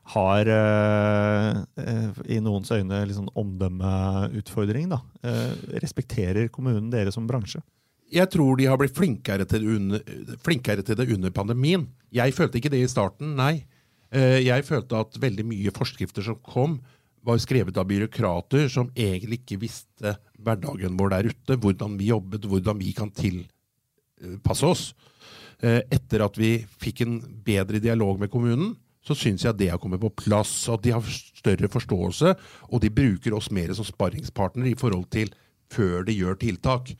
har 0.08 0.48
i 0.48 2.38
noens 2.40 2.70
øyne 2.72 3.02
liksom 3.04 3.26
omdømmeutfordring? 3.36 4.86
da? 4.88 5.02
respekterer 5.84 6.48
kommunen 6.48 6.86
dere 6.88 7.12
som 7.12 7.26
bransje? 7.28 7.60
Jeg 8.08 8.30
tror 8.32 8.56
de 8.56 8.70
har 8.70 8.80
blitt 8.80 8.96
flinkere 8.96 9.44
til, 9.44 9.66
under, 9.74 10.00
flinkere 10.40 10.80
til, 10.80 10.96
det 10.96 11.10
under 11.12 11.34
pandemien. 11.36 11.84
Jeg 12.08 12.32
følte 12.32 12.56
ikke 12.56 12.72
det 12.72 12.80
i 12.86 12.88
starten, 12.88 13.36
nei. 13.36 13.66
Jeg 14.08 14.64
følte 14.64 14.96
at 15.04 15.20
veldig 15.20 15.44
mye 15.44 15.76
forskrifter 15.76 16.24
som 16.24 16.40
kom, 16.40 16.78
var 17.26 17.40
skrevet 17.42 17.76
av 17.76 17.86
byråkrater 17.88 18.68
som 18.72 18.90
egentlig 18.94 19.42
ikke 19.42 19.60
visste 19.62 20.14
hverdagen 20.38 20.96
vår 20.98 21.14
der 21.14 21.30
ute, 21.32 21.58
hvordan 21.58 21.96
vi 21.98 22.10
jobbet, 22.12 22.46
hvordan 22.48 22.78
vi 22.80 22.92
kan 22.96 23.10
tilpasse 23.14 24.66
oss. 24.66 24.84
Eh, 25.58 25.80
etter 25.90 26.22
at 26.22 26.38
vi 26.38 26.52
fikk 26.78 27.02
en 27.02 27.18
bedre 27.44 27.80
dialog 27.82 28.20
med 28.20 28.30
kommunen, 28.30 28.76
så 29.02 29.16
syns 29.16 29.44
jeg 29.46 29.56
det 29.58 29.70
har 29.72 29.80
kommet 29.82 30.02
på 30.02 30.12
plass. 30.24 30.52
At 30.70 30.84
de 30.84 30.94
har 30.94 31.04
større 31.08 31.70
forståelse, 31.72 32.34
og 32.68 32.82
de 32.82 32.92
bruker 32.92 33.34
oss 33.36 33.50
mer 33.54 33.72
som 33.74 33.86
sparringspartner 33.86 34.70
i 34.70 34.76
forhold 34.78 35.08
til 35.14 35.32
før 35.72 36.04
de 36.06 36.16
gjør 36.16 36.38
tiltak. 36.40 36.92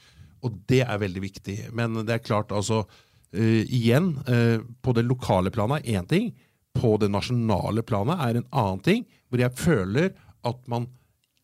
Og 0.42 0.56
det 0.70 0.82
er 0.86 1.02
veldig 1.02 1.22
viktig. 1.22 1.58
Men 1.76 2.00
det 2.06 2.14
er 2.14 2.24
klart, 2.24 2.54
altså 2.54 2.84
uh, 2.84 3.62
Igjen, 3.64 4.12
uh, 4.28 4.62
på 4.82 4.94
det 4.96 5.06
lokale 5.06 5.52
planet 5.54 5.84
er 5.84 6.00
én 6.00 6.08
ting. 6.08 6.30
På 6.78 6.94
det 7.00 7.10
nasjonale 7.10 7.82
planet 7.86 8.22
er 8.22 8.38
en 8.38 8.48
annen 8.50 8.82
ting 8.86 9.04
hvor 9.28 9.42
jeg 9.42 9.58
føler 9.58 10.12
at 10.46 10.60
man 10.70 10.86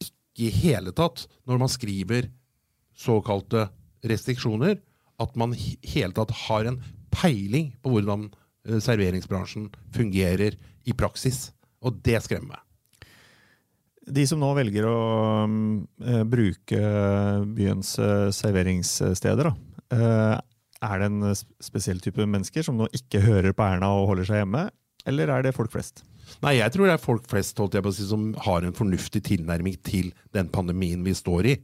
ikke 0.02 0.46
i 0.46 0.50
hele 0.54 0.94
tatt, 0.96 1.26
når 1.46 1.60
man 1.62 1.70
skriver 1.70 2.28
såkalte 2.94 3.68
restriksjoner, 4.06 4.78
at 5.22 5.36
man 5.38 5.54
i 5.54 5.76
hele 5.94 6.14
tatt 6.14 6.32
har 6.46 6.66
en 6.68 6.80
peiling 7.14 7.72
på 7.82 7.94
hvordan 7.94 8.28
eh, 8.66 8.80
serveringsbransjen 8.82 9.68
fungerer 9.94 10.56
i 10.84 10.94
praksis. 10.96 11.48
Og 11.84 12.00
det 12.04 12.22
skremmer 12.24 12.56
meg. 12.56 12.62
De 14.04 14.24
som 14.28 14.40
nå 14.40 14.50
velger 14.52 14.84
å 14.84 14.96
uh, 15.48 16.24
bruke 16.28 16.80
byens 17.56 17.94
uh, 17.96 18.28
serveringssteder, 18.36 19.48
da, 19.48 19.54
uh, 19.96 20.34
er 20.84 21.00
det 21.00 21.06
en 21.08 21.30
spesiell 21.64 22.02
type 22.04 22.26
mennesker 22.28 22.66
som 22.66 22.76
nå 22.76 22.90
ikke 22.92 23.22
hører 23.24 23.56
på 23.56 23.64
Erna 23.64 23.94
og 23.96 24.10
holder 24.10 24.28
seg 24.28 24.42
hjemme, 24.42 24.66
eller 25.08 25.30
er 25.32 25.46
det 25.46 25.54
folk 25.56 25.72
flest? 25.72 26.02
Nei, 26.44 26.56
jeg 26.58 26.72
tror 26.72 26.88
det 26.88 26.94
er 26.96 27.02
folk 27.02 27.26
flest 27.28 27.58
holdt 27.60 27.76
jeg 27.76 27.84
på 27.84 27.92
å 27.92 27.96
si, 27.96 28.06
som 28.08 28.30
har 28.46 28.64
en 28.64 28.76
fornuftig 28.76 29.22
tilnærming 29.26 29.76
til 29.84 30.10
den 30.34 30.48
pandemien 30.52 31.04
vi 31.04 31.14
står 31.16 31.50
i. 31.52 31.56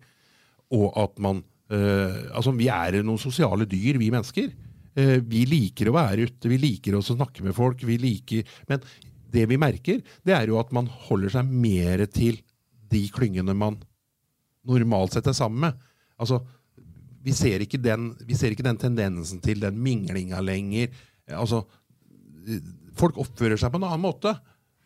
Og 0.76 0.92
at 1.00 1.16
man 1.22 1.42
øh, 1.72 2.18
Altså, 2.36 2.52
vi 2.54 2.68
er 2.70 3.00
noen 3.02 3.20
sosiale 3.20 3.66
dyr, 3.68 3.98
vi 3.98 4.12
mennesker. 4.12 4.52
Uh, 4.98 5.20
vi 5.22 5.44
liker 5.46 5.86
å 5.86 5.94
være 5.94 6.26
ute, 6.26 6.50
vi 6.50 6.56
liker 6.58 6.96
å 6.98 7.02
snakke 7.04 7.44
med 7.46 7.54
folk. 7.54 7.82
vi 7.86 7.96
liker, 8.02 8.46
Men 8.68 8.82
det 9.30 9.46
vi 9.46 9.58
merker, 9.60 10.00
det 10.26 10.34
er 10.34 10.50
jo 10.50 10.58
at 10.58 10.72
man 10.74 10.88
holder 11.06 11.36
seg 11.36 11.46
mer 11.46 12.02
til 12.10 12.40
de 12.90 13.04
klyngene 13.14 13.54
man 13.54 13.78
normalt 14.66 15.14
sett 15.14 15.28
er 15.30 15.36
sammen 15.36 15.62
med. 15.68 15.84
Altså, 16.20 16.40
vi 17.22 17.32
ser 17.36 17.62
ikke 17.62 17.80
den, 17.80 18.10
ser 18.34 18.54
ikke 18.54 18.66
den 18.66 18.80
tendensen 18.80 19.40
til 19.44 19.62
den 19.62 19.78
minglinga 19.80 20.40
lenger. 20.42 20.90
Altså, 21.30 21.62
folk 23.00 23.20
oppfører 23.20 23.60
seg 23.60 23.72
på 23.72 23.80
en 23.80 23.88
annen 23.88 24.04
måte 24.04 24.34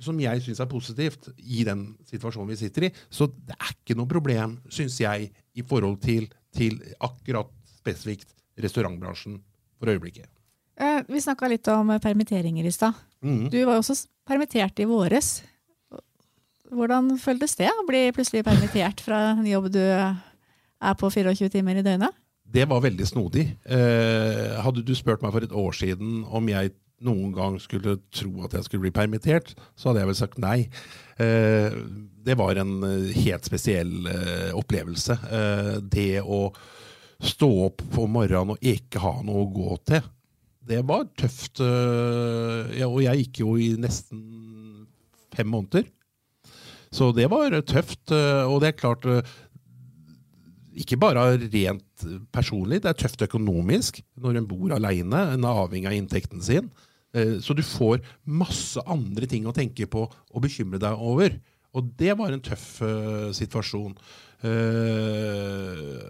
som 0.03 0.19
jeg 0.21 0.43
syns 0.43 0.61
er 0.63 0.71
positivt 0.71 1.29
i 1.39 1.65
den 1.67 1.87
situasjonen 2.09 2.51
vi 2.51 2.59
sitter 2.59 2.89
i. 2.89 2.93
Så 3.13 3.29
det 3.31 3.57
er 3.57 3.75
ikke 3.75 3.97
noe 3.99 4.11
problem, 4.11 4.59
syns 4.73 4.99
jeg, 5.01 5.31
i 5.31 5.63
forhold 5.67 6.01
til, 6.03 6.27
til 6.55 6.81
akkurat 6.99 7.51
spesifikt 7.79 8.35
restaurantbransjen 8.61 9.39
for 9.79 9.93
øyeblikket. 9.93 10.29
Eh, 10.75 11.01
vi 11.07 11.23
snakka 11.23 11.49
litt 11.51 11.69
om 11.71 11.95
permitteringer 12.03 12.67
i 12.67 12.75
stad. 12.75 12.99
Mm. 13.23 13.49
Du 13.53 13.59
var 13.63 13.79
jo 13.79 13.85
også 13.85 13.97
permittert 14.27 14.83
i 14.83 14.89
våres. 14.91 15.37
Hvordan 16.75 17.15
føltes 17.23 17.55
det 17.61 17.71
å 17.71 17.87
bli 17.87 18.09
plutselig 18.15 18.43
permittert 18.47 19.03
fra 19.05 19.21
en 19.37 19.47
jobb 19.47 19.71
du 19.75 19.83
er 19.85 20.97
på 20.99 21.11
24 21.13 21.53
timer 21.55 21.79
i 21.79 21.87
døgnet? 21.87 22.17
Det 22.55 22.67
var 22.71 22.83
veldig 22.85 23.07
snodig. 23.07 23.47
Eh, 23.65 24.57
hadde 24.63 24.83
du 24.85 24.93
spurt 24.99 25.23
meg 25.23 25.33
for 25.35 25.47
et 25.47 25.55
år 25.55 25.77
siden 25.77 26.25
om 26.27 26.51
jeg 26.51 26.75
noen 27.03 27.33
gang 27.35 27.57
skulle 27.63 27.99
tro 28.15 28.45
at 28.47 28.55
jeg 28.57 28.67
skulle 28.67 28.87
bli 28.87 28.95
permittert, 28.95 29.55
så 29.75 29.91
hadde 29.91 30.03
jeg 30.03 30.11
vel 30.11 30.19
sagt 30.19 30.41
nei. 30.43 30.59
Eh, 31.21 31.75
det 32.25 32.37
var 32.41 32.59
en 32.61 32.77
eh, 32.87 33.11
helt 33.25 33.47
spesiell 33.47 34.09
eh, 34.11 34.51
opplevelse. 34.57 35.19
Det 35.91 36.23
å 36.23 36.47
stå 37.25 37.51
opp 37.69 37.85
på 37.95 38.07
morgenen 38.11 38.55
og 38.55 38.69
ikke 38.75 39.03
ha 39.03 39.17
noe 39.25 39.45
å 39.45 39.53
gå 39.55 39.81
til, 39.91 40.07
det 40.65 40.81
var 40.89 41.05
tøft. 41.21 41.61
Og 41.61 43.01
jeg 43.05 43.21
gikk 43.21 43.43
jo 43.43 43.51
i 43.61 43.75
nesten 43.77 44.23
fem 45.37 45.51
måneder. 45.53 45.85
Så 46.95 47.11
det 47.13 47.27
var 47.29 47.53
tøft. 47.69 48.09
Og 48.15 48.55
det 48.63 48.71
er 48.71 48.79
klart 48.79 49.05
ikke 50.75 50.99
bare 51.01 51.23
rent 51.39 52.05
personlig, 52.35 52.81
det 52.83 52.91
er 52.91 52.99
tøft 52.99 53.23
økonomisk 53.27 54.01
når 54.21 54.41
en 54.41 54.49
bor 54.51 54.75
aleine, 54.75 55.21
en 55.35 55.47
er 55.47 55.63
avhengig 55.65 55.91
av 55.91 55.97
inntekten 55.97 56.43
sin. 56.45 56.71
Eh, 57.15 57.39
så 57.45 57.55
du 57.55 57.63
får 57.63 58.03
masse 58.27 58.83
andre 58.91 59.29
ting 59.31 59.47
å 59.47 59.55
tenke 59.55 59.87
på 59.91 60.05
og 60.09 60.45
bekymre 60.45 60.83
deg 60.83 60.99
over. 60.99 61.37
Og 61.75 61.91
det 61.99 62.15
var 62.19 62.35
en 62.35 62.43
tøff 62.43 62.69
uh, 62.87 63.33
situasjon. 63.35 63.97
Uh, 64.45 66.05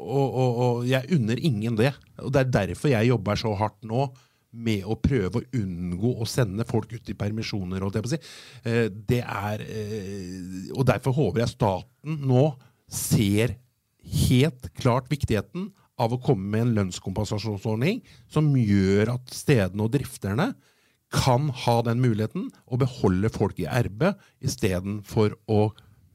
og, 0.00 0.26
og, 0.26 0.50
og, 0.64 0.80
jeg 0.88 1.12
unner 1.14 1.38
ingen 1.46 1.76
det. 1.78 1.92
Og 2.24 2.32
det 2.34 2.42
er 2.42 2.52
derfor 2.56 2.90
jeg 2.90 3.10
jobber 3.12 3.38
så 3.38 3.54
hardt 3.58 3.86
nå 3.86 4.08
med 4.50 4.82
å 4.82 4.96
prøve 4.98 5.38
å 5.38 5.46
unngå 5.60 6.16
å 6.18 6.26
sende 6.26 6.66
folk 6.66 6.90
ut 6.96 7.12
i 7.12 7.14
permisjoner. 7.14 7.86
Si. 8.10 8.18
Uh, 8.66 8.88
det 8.90 9.22
er, 9.22 9.62
og 10.74 10.82
derfor 10.90 11.14
håper 11.20 11.44
jeg 11.44 11.54
staten 11.54 12.18
nå 12.26 12.48
ser 12.90 13.54
helt 14.04 14.70
klart 14.78 15.10
viktigheten 15.12 15.70
av 16.00 16.14
å 16.14 16.20
komme 16.22 16.48
med 16.48 16.64
en 16.64 16.74
lønnskompensasjonsordning 16.78 18.00
som 18.30 18.48
gjør 18.56 19.14
at 19.16 19.32
stedene 19.34 19.84
og 19.84 19.92
drifterne 19.94 20.52
kan 21.10 21.48
ha 21.64 21.76
den 21.84 22.00
muligheten 22.02 22.48
å 22.70 22.78
beholde 22.80 23.32
folk 23.34 23.58
i 23.60 23.68
arbeid 23.68 24.18
istedenfor 24.46 25.34
å 25.50 25.72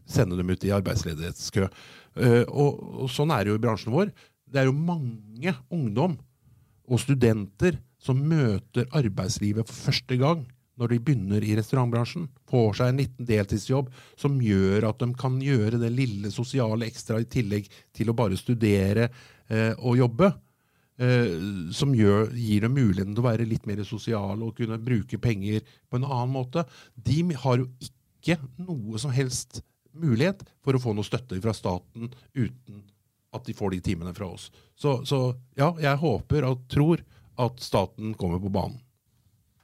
sende 0.08 0.38
dem 0.40 0.52
ut 0.54 0.64
i 0.64 0.72
arbeidsledighetskø. 0.74 1.68
Uh, 2.16 2.44
og, 2.48 2.80
og, 3.04 3.10
sånn 3.12 3.34
er 3.36 3.44
det 3.44 3.52
jo 3.52 3.60
i 3.60 3.64
bransjen 3.66 3.94
vår. 3.96 4.14
Det 4.48 4.62
er 4.62 4.70
jo 4.70 4.78
mange 4.78 5.56
ungdom 5.74 6.16
og 6.86 7.02
studenter 7.02 7.80
som 8.02 8.22
møter 8.22 8.88
arbeidslivet 8.96 9.68
for 9.68 9.90
første 9.90 10.18
gang 10.22 10.46
når 10.80 10.92
de 10.92 11.02
begynner 11.08 11.44
i 11.46 11.56
restaurantbransjen. 11.58 12.28
Får 12.52 12.80
seg 12.80 12.92
en 12.92 13.02
liten 13.02 13.28
deltidsjobb 13.28 13.92
som 14.20 14.40
gjør 14.44 14.90
at 14.90 15.04
de 15.04 15.12
kan 15.20 15.38
gjøre 15.44 15.80
det 15.82 15.92
lille 15.94 16.32
sosiale 16.34 16.88
ekstra 16.90 17.22
i 17.24 17.30
tillegg 17.32 17.70
til 17.96 18.12
å 18.12 18.18
bare 18.18 18.40
studere 18.40 19.08
eh, 19.08 19.74
og 19.78 20.00
jobbe. 20.02 20.32
Eh, 20.96 21.36
som 21.76 21.92
gjør, 21.96 22.30
gir 22.40 22.64
dem 22.64 22.76
muligheten 22.78 23.16
til 23.16 23.24
å 23.24 23.28
være 23.28 23.48
litt 23.50 23.68
mer 23.68 23.84
sosiale 23.88 24.40
og 24.46 24.56
kunne 24.60 24.80
bruke 24.80 25.20
penger 25.20 25.64
på 25.90 26.00
en 26.00 26.08
annen 26.08 26.36
måte. 26.36 26.66
De 26.96 27.22
har 27.36 27.60
jo 27.60 27.70
ikke 27.84 28.40
noe 28.64 29.00
som 29.02 29.14
helst 29.16 29.62
mulighet 29.96 30.44
for 30.64 30.76
å 30.76 30.82
få 30.82 30.96
noe 30.96 31.08
støtte 31.08 31.40
fra 31.44 31.54
staten 31.56 32.12
uten 32.36 32.84
at 33.36 33.44
de 33.48 33.56
får 33.56 33.76
de 33.76 33.82
timene 33.84 34.16
fra 34.16 34.30
oss. 34.32 34.48
Så, 34.80 35.02
så 35.08 35.34
ja, 35.60 35.74
jeg 35.84 36.00
håper 36.00 36.48
og 36.48 36.64
tror 36.72 37.04
at 37.44 37.60
staten 37.64 38.16
kommer 38.16 38.40
på 38.40 38.52
banen. 38.54 38.80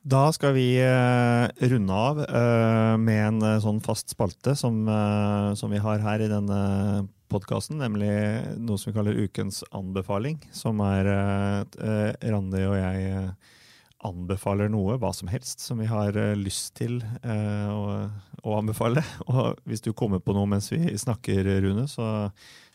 Da 0.02 0.32
skal 0.34 0.56
vi 0.56 0.80
eh, 0.82 1.68
runde 1.70 1.94
av 1.94 2.20
eh, 2.26 2.96
med 2.98 3.20
en 3.22 3.42
eh, 3.46 3.60
sånn 3.62 3.78
fast 3.86 4.10
spalte 4.10 4.56
som, 4.58 4.80
som 5.54 5.70
vi 5.70 5.82
har 5.82 6.02
her 6.02 6.24
i 6.26 6.30
denne 6.32 6.62
podkasten, 7.30 7.78
nemlig 7.78 8.10
noe 8.58 8.82
som 8.82 8.90
vi 8.90 8.96
kaller 8.96 9.20
Ukens 9.22 9.62
anbefaling. 9.70 10.40
Som 10.58 10.82
er 10.84 11.08
at 11.14 11.78
Randi 12.26 12.64
og 12.66 12.76
jeg 12.80 13.30
anbefaler 14.02 14.72
noe, 14.74 14.98
hva 14.98 15.12
som 15.14 15.30
helst, 15.30 15.62
som 15.62 15.80
vi 15.80 15.86
har 15.88 16.18
lyst 16.36 16.74
til 16.82 16.98
å, 17.22 18.10
å 18.42 18.58
anbefale. 18.58 19.06
Og 19.30 19.62
hvis 19.70 19.86
du 19.86 19.94
kommer 19.94 20.20
på 20.20 20.34
noe 20.36 20.50
mens 20.50 20.72
vi 20.74 20.82
snakker, 20.98 21.46
Rune, 21.64 21.86
så 21.88 22.26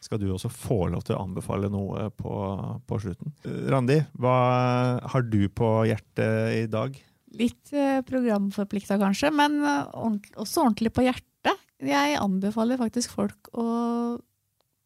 skal 0.01 0.23
du 0.23 0.31
også 0.31 0.49
få 0.49 0.87
lov 0.95 1.05
til 1.05 1.19
å 1.19 1.27
anbefale 1.27 1.69
noe 1.75 2.07
på, 2.17 2.39
på 2.87 3.03
slutten. 3.03 3.35
Randi, 3.75 3.99
hva 4.15 4.39
har 5.03 5.27
du 5.27 5.43
på 5.51 5.75
hjertet 5.91 6.63
i 6.63 6.65
dag? 6.71 6.97
Litt 7.37 7.73
eh, 7.77 8.01
programforplikta 8.07 8.99
kanskje, 9.01 9.33
men 9.35 9.59
eh, 9.61 9.97
også 10.41 10.65
ordentlig 10.65 10.93
på 10.97 11.05
hjertet. 11.07 11.63
Jeg 11.85 12.17
anbefaler 12.17 12.81
faktisk 12.81 13.13
folk 13.13 13.51
å 13.53 13.67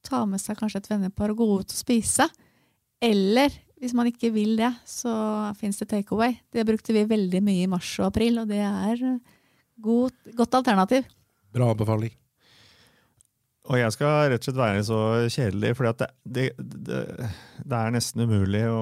ta 0.07 0.25
med 0.27 0.43
seg 0.43 0.59
kanskje 0.59 0.81
et 0.83 0.89
vennepar 0.91 1.33
og 1.33 1.43
gå 1.43 1.51
ut 1.61 1.71
og 1.71 1.77
spise. 1.77 2.27
Eller 3.01 3.55
hvis 3.81 3.95
man 3.97 4.11
ikke 4.11 4.33
vil 4.35 4.57
det, 4.59 4.73
så 4.89 5.13
fins 5.57 5.79
det 5.81 5.89
takeaway. 5.93 6.35
Det 6.53 6.67
brukte 6.69 6.95
vi 6.97 7.07
veldig 7.09 7.41
mye 7.45 7.65
i 7.65 7.71
mars 7.71 7.93
og 8.03 8.11
april, 8.11 8.43
og 8.43 8.51
det 8.51 8.61
er 8.61 9.05
et 9.15 9.37
god, 9.81 10.17
godt 10.37 10.59
alternativ. 10.61 11.07
Bra 11.55 11.71
anbefaling. 11.73 12.13
Og 13.71 13.79
jeg 13.79 13.93
skal 13.95 14.31
rett 14.33 14.41
og 14.43 14.47
slett 14.49 14.59
være 14.59 14.81
så 14.83 14.97
kjedelig, 15.31 15.69
for 15.79 15.87
det, 15.87 16.07
det, 16.27 16.45
det, 16.59 17.01
det 17.71 17.77
er 17.79 17.93
nesten 17.95 18.25
umulig 18.27 18.65
å, 18.67 18.81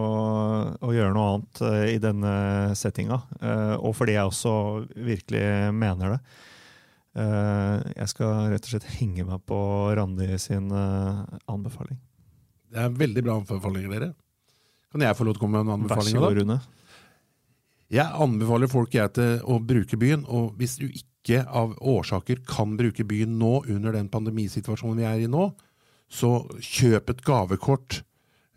å 0.80 0.92
gjøre 0.96 1.12
noe 1.12 1.26
annet 1.34 1.60
eh, 1.68 1.82
i 1.92 1.98
denne 2.00 2.32
settinga. 2.78 3.18
eh, 3.42 3.74
Og 3.84 3.92
fordi 3.98 4.14
jeg 4.16 4.30
også 4.30 4.54
virkelig 4.96 5.42
mener 5.76 6.14
det. 6.16 6.20
Eh, 7.20 7.74
Jeg 8.00 8.08
skal 8.14 8.48
rett 8.54 8.64
og 8.64 8.72
slett 8.72 8.88
henge 8.96 9.26
meg 9.28 9.44
på 9.48 9.58
Randi 9.98 10.30
sin 10.40 10.72
anbefaling. 10.72 12.00
Det 12.72 12.80
er 12.86 12.96
veldig 13.04 13.26
bra 13.28 13.36
anbefalinger, 13.42 13.92
dere. 13.92 14.10
Kan 14.88 15.04
jeg 15.04 15.16
få 15.20 15.24
lov 15.28 15.36
til 15.36 15.42
å 15.42 15.44
komme 15.44 15.60
med 15.60 15.68
en 15.68 15.84
Vær 15.84 15.98
anbefaling? 15.98 16.16
så 16.16 16.24
god, 16.24 16.40
Rune. 16.40 16.58
Jeg 17.92 18.08
anbefaler 18.24 18.68
folk 18.72 18.92
jeg 18.96 19.12
til 19.16 19.38
å 19.48 19.60
bruke 19.64 19.96
byen, 20.00 20.24
og 20.28 20.56
hvis 20.60 20.78
du 20.80 20.86
ikke 20.88 21.04
av 21.36 21.74
årsaker 21.78 22.40
kan 22.48 22.76
bruke 22.78 23.04
byen 23.04 23.36
nå 23.38 23.62
under 23.68 23.94
den 23.94 24.08
pandemisituasjonen 24.12 25.02
vi 25.02 25.06
er 25.08 25.24
i 25.24 25.30
nå, 25.30 25.50
så 26.08 26.32
kjøp 26.64 27.12
et 27.12 27.24
gavekort. 27.26 28.00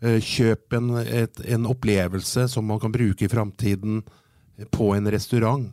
Eh, 0.02 0.18
Kjøp 0.24 0.74
en, 0.78 0.90
et, 1.02 1.42
en 1.52 1.68
opplevelse 1.68 2.48
som 2.50 2.66
man 2.66 2.80
kan 2.82 2.94
bruke 2.94 3.26
i 3.26 3.30
framtiden 3.30 4.00
på 4.72 4.92
en 4.96 5.10
restaurant. 5.12 5.68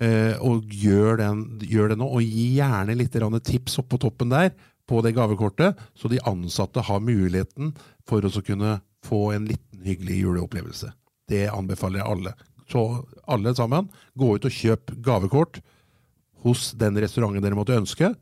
Eh, 0.00 0.32
og 0.40 0.64
gjør, 0.72 1.18
den, 1.20 1.44
gjør 1.68 1.92
det 1.92 2.00
nå, 2.00 2.08
og 2.08 2.24
gi 2.24 2.46
gjerne 2.56 2.96
litt 2.96 3.18
tips 3.44 3.78
opp 3.82 3.90
på 3.92 4.00
toppen 4.00 4.32
der 4.32 4.54
på 4.88 5.02
det 5.04 5.12
gavekortet, 5.14 5.76
så 5.94 6.08
de 6.08 6.18
ansatte 6.26 6.82
har 6.82 7.04
muligheten 7.04 7.74
for 8.08 8.24
å 8.24 8.42
kunne 8.42 8.80
få 9.06 9.32
en 9.36 9.44
liten 9.46 9.84
hyggelig 9.84 10.24
juleopplevelse. 10.24 10.90
Det 11.28 11.46
anbefaler 11.52 12.00
jeg 12.00 12.10
alle. 12.10 12.32
Så 12.70 13.04
alle 13.30 13.52
sammen, 13.54 13.90
gå 14.18 14.34
ut 14.34 14.48
og 14.48 14.56
kjøp 14.56 14.96
gavekort 15.04 15.60
hos 16.44 16.70
den 16.78 16.98
restauranten 17.00 17.44
dere 17.44 17.58
måtte 17.58 17.76
ønske, 17.78 18.12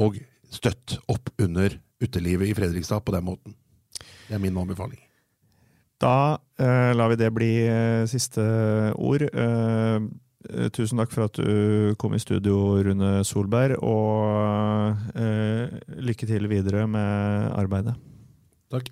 og 0.00 0.18
støtt 0.50 0.98
opp 1.10 1.30
under 1.40 1.78
utelivet 2.02 2.50
i 2.50 2.56
Fredrikstad 2.56 3.04
på 3.04 3.14
den 3.14 3.26
måten. 3.26 3.56
Det 4.28 4.36
er 4.36 4.42
min 4.42 4.56
anbefaling. 4.58 5.00
Da 6.02 6.40
eh, 6.58 6.92
lar 6.96 7.12
vi 7.12 7.20
det 7.20 7.30
bli 7.34 7.52
eh, 7.68 8.04
siste 8.10 8.42
ord. 8.98 9.24
Eh, 9.24 10.08
tusen 10.74 11.00
takk 11.00 11.14
for 11.14 11.28
at 11.28 11.38
du 11.38 11.94
kom 12.00 12.16
i 12.16 12.20
studio, 12.22 12.76
Rune 12.84 13.16
Solberg, 13.24 13.78
og 13.80 15.16
eh, 15.16 15.78
lykke 16.04 16.28
til 16.28 16.50
videre 16.50 16.84
med 16.90 17.54
arbeidet. 17.54 17.96
Takk. 18.74 18.90